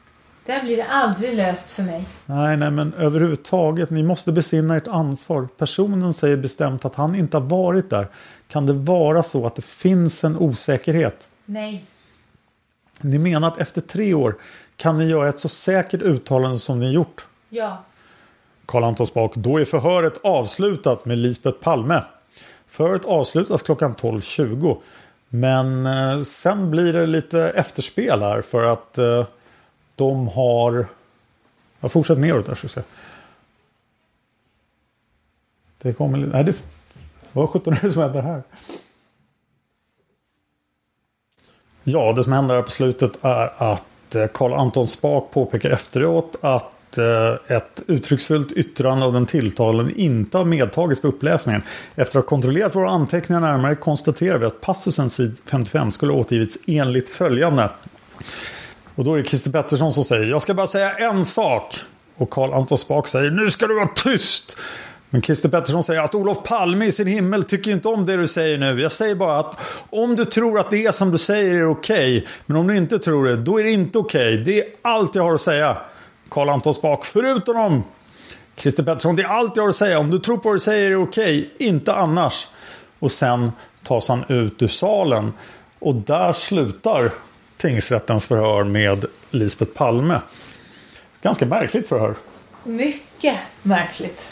[0.45, 2.05] Den blir aldrig löst för mig.
[2.25, 3.89] Nej, nej, men överhuvudtaget.
[3.89, 5.47] Ni måste besinna ert ansvar.
[5.57, 8.07] Personen säger bestämt att han inte har varit där.
[8.51, 11.29] Kan det vara så att det finns en osäkerhet?
[11.45, 11.85] Nej.
[13.01, 14.35] Ni menar att efter tre år
[14.75, 17.25] kan ni göra ett så säkert uttalande som ni gjort?
[17.49, 17.83] Ja.
[18.65, 22.03] Karl Anton Spak, då är förhöret avslutat med Lisbeth Palme.
[22.67, 24.77] Förhöret avslutas klockan 12.20.
[25.29, 29.25] Men eh, sen blir det lite efterspel här för att eh,
[29.95, 30.85] de har...
[31.79, 32.81] Jag fortsätter neråt där ska vi se.
[35.81, 36.17] Det kommer...
[36.17, 36.80] Nej, det...
[37.33, 38.43] Vad sjutton är det som händer här?
[41.83, 46.35] Ja, det som händer här på slutet är att eh, Carl Anton Spak påpekar efteråt
[46.41, 51.61] att eh, ett uttrycksfullt yttrande av den tilltalade inte har medtagits vid uppläsningen.
[51.95, 56.19] Efter att ha kontrollerat våra anteckningar närmare konstaterar vi att passusen sid 55 skulle ha
[56.19, 57.69] återgivits enligt följande.
[58.95, 61.75] Och då är det Christer Pettersson som säger Jag ska bara säga en sak.
[62.15, 64.57] Och Carl Anton Spak säger Nu ska du vara tyst.
[65.13, 68.27] Men Christer Pettersson säger att Olof Palme i sin himmel tycker inte om det du
[68.27, 68.81] säger nu.
[68.81, 69.57] Jag säger bara att
[69.89, 72.17] om du tror att det som du säger är okej.
[72.17, 74.33] Okay, men om du inte tror det, då är det inte okej.
[74.33, 74.43] Okay.
[74.43, 75.77] Det är allt jag har att säga.
[76.29, 77.83] Karl Anton Spak, förutom om
[78.55, 79.99] Christer Pettersson, det är allt jag har att säga.
[79.99, 82.47] Om du tror på vad du säger är det okej, okay, inte annars.
[82.99, 83.51] Och sen
[83.83, 85.33] tas han ut ur salen.
[85.79, 87.11] Och där slutar
[87.57, 90.19] tingsrättens förhör med Lisbeth Palme.
[91.21, 92.15] Ganska märkligt förhör.
[92.63, 94.29] Mycket märkligt.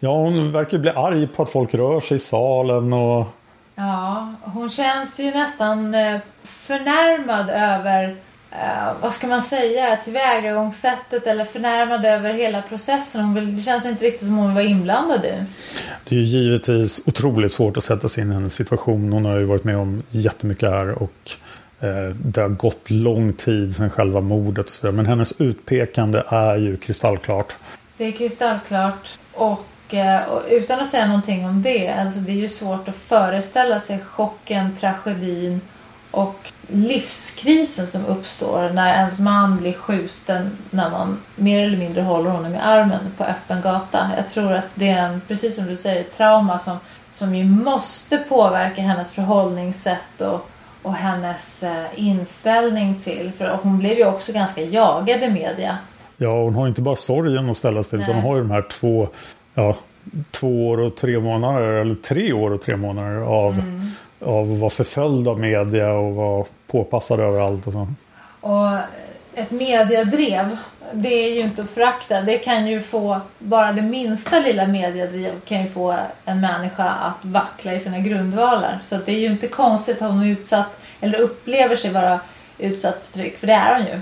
[0.00, 3.26] Ja, hon verkar bli arg på att folk rör sig i salen och...
[3.74, 8.16] Ja, hon känns ju nästan eh, förnärmad över
[8.52, 13.24] Uh, vad ska man säga, tillvägagångssättet eller förnärmad över hela processen.
[13.24, 15.44] Hon vill, det känns inte riktigt som hon var inblandad i
[16.04, 19.12] Det är ju givetvis otroligt svårt att sätta sig in i hennes situation.
[19.12, 21.36] Hon har ju varit med om jättemycket här och
[21.80, 24.96] Eh, det har gått lång tid sedan själva mordet och så vidare.
[24.96, 27.56] Men hennes utpekande är ju kristallklart.
[27.96, 29.18] Det är kristallklart.
[29.32, 29.66] Och,
[30.28, 31.88] och utan att säga någonting om det.
[31.88, 35.60] Alltså det är ju svårt att föreställa sig chocken, tragedin
[36.10, 42.30] och livskrisen som uppstår när ens man blir skjuten när man mer eller mindre håller
[42.30, 44.10] honom i armen på öppen gata.
[44.16, 46.76] Jag tror att det är en, precis som du säger, trauma som,
[47.10, 50.50] som ju måste påverka hennes förhållningssätt och,
[50.82, 55.78] och hennes eh, inställning till, för hon blev ju också ganska jagad i media.
[56.16, 58.50] Ja, hon har inte bara sorgen att ställa sig till, utan hon har ju de
[58.50, 59.08] här två,
[59.54, 59.76] ja,
[60.30, 63.90] två år och tre månader, eller tre år och tre månader av, mm.
[64.20, 67.88] av att vara förföljd av media och vara påpassad överallt och så.
[68.40, 68.78] Och
[69.34, 70.56] ett mediadrev,
[70.92, 72.20] det är ju inte att förakta.
[72.20, 77.24] Det kan ju få, bara det minsta lilla mediadrev kan ju få en människa att
[77.24, 78.78] vackla i sina grundvalar.
[78.84, 82.20] Så det är ju inte konstigt att hon är utsatt, eller upplever sig vara
[82.58, 84.00] utsatt för tryck, för det är hon ju.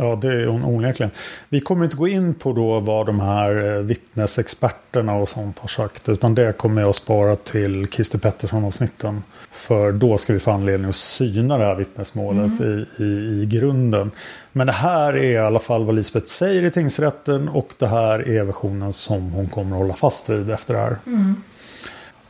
[0.00, 1.10] Ja, det är hon onekligen.
[1.48, 5.68] Vi kommer inte gå in på då vad de här eh, vittnesexperterna och sånt har
[5.68, 6.08] sagt.
[6.08, 9.22] Utan det kommer jag spara till Christer Pettersson-avsnitten.
[9.50, 12.86] För då ska vi få anledning att syna det här vittnesmålet mm.
[12.98, 14.10] i, i, i grunden.
[14.52, 17.48] Men det här är i alla fall vad Lisbeth säger i tingsrätten.
[17.48, 20.96] Och det här är versionen som hon kommer att hålla fast vid efter det här.
[21.06, 21.42] Mm.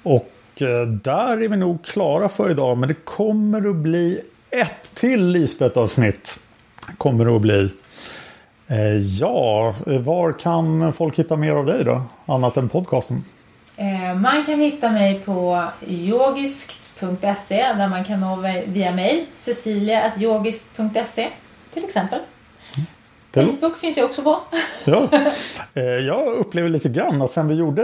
[0.02, 2.78] Och eh, där är vi nog klara för idag.
[2.78, 6.38] Men det kommer att bli ett till Lisbeth-avsnitt
[6.97, 7.70] kommer det att bli.
[8.68, 12.03] Eh, ja, var kan folk hitta mer av dig då?
[12.26, 13.24] Annat än podcasten?
[13.76, 19.24] Eh, man kan hitta mig på yogiskt.se där man kan nå via mail.
[19.36, 21.28] Cecilia.yogiskt.se
[21.74, 22.18] till exempel.
[23.34, 23.51] Mm.
[23.51, 24.36] Facebook finns jag också på.
[24.84, 25.09] ja.
[25.74, 27.82] Eh, jag upplever lite grann att sen vi gjorde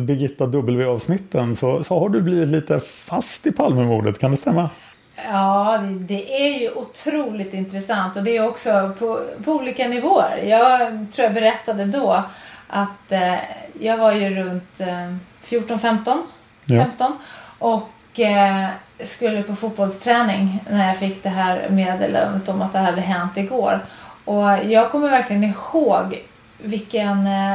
[0.00, 4.18] Birgitta W-avsnitten så, så har du blivit lite fast i Palmemordet.
[4.18, 4.70] Kan det stämma?
[5.16, 10.36] Ja, det är ju otroligt intressant och det är också på, på olika nivåer.
[10.46, 12.22] Jag tror jag berättade då
[12.68, 13.34] att eh,
[13.80, 16.22] jag var ju runt eh, 14, 15,
[16.64, 16.82] ja.
[16.82, 17.18] 15
[17.58, 18.68] och eh,
[19.04, 23.80] skulle på fotbollsträning när jag fick det här meddelandet om att det hade hänt igår.
[24.24, 26.22] Och jag kommer verkligen ihåg
[26.58, 27.54] vilken, eh,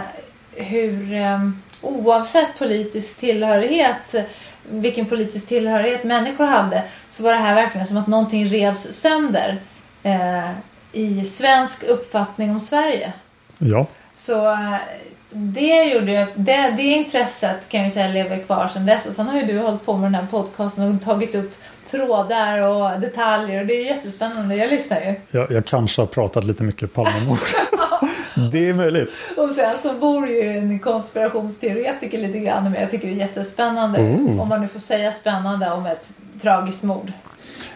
[0.56, 1.50] hur eh,
[1.82, 4.16] oavsett politisk tillhörighet
[4.70, 9.58] vilken politisk tillhörighet människor hade så var det här verkligen som att någonting revs sönder
[10.04, 10.50] eh,
[10.92, 13.14] i svensk uppfattning om Sverige.
[13.58, 13.88] Ja.
[14.16, 14.76] Så eh,
[15.32, 19.40] det gjorde det, det intresset kan jag säga lever kvar sedan dess och sen har
[19.40, 21.56] ju du hållit på med den här podcasten och tagit upp
[21.92, 24.56] trådar och detaljer och det är jättespännande.
[24.56, 25.16] Jag lyssnar ju.
[25.32, 27.40] Jag, jag kanske har pratat lite mycket Palmemord.
[28.52, 29.10] det är möjligt.
[29.38, 34.00] Och sen så bor ju en konspirationsteoretiker lite grann men jag tycker det är jättespännande.
[34.00, 34.42] Oh.
[34.42, 36.10] Om man nu får säga spännande om ett
[36.42, 37.12] tragiskt mord.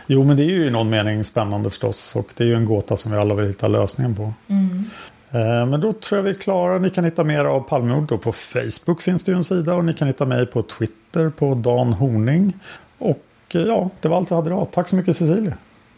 [0.07, 2.65] Jo men det är ju i någon mening spännande förstås och det är ju en
[2.65, 4.33] gåta som vi alla vill hitta lösningen på.
[4.47, 4.85] Mm.
[5.31, 6.79] Eh, men då tror jag vi är klara.
[6.79, 8.21] Ni kan hitta mer av Palmemord.
[8.21, 11.55] På Facebook finns det ju en sida och ni kan hitta mig på Twitter på
[11.55, 12.53] Dan Horning.
[12.97, 14.67] Och eh, ja, det var allt jag hade idag.
[14.71, 15.57] Tack så mycket Cecilia.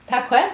[0.09, 0.49] Tack själv.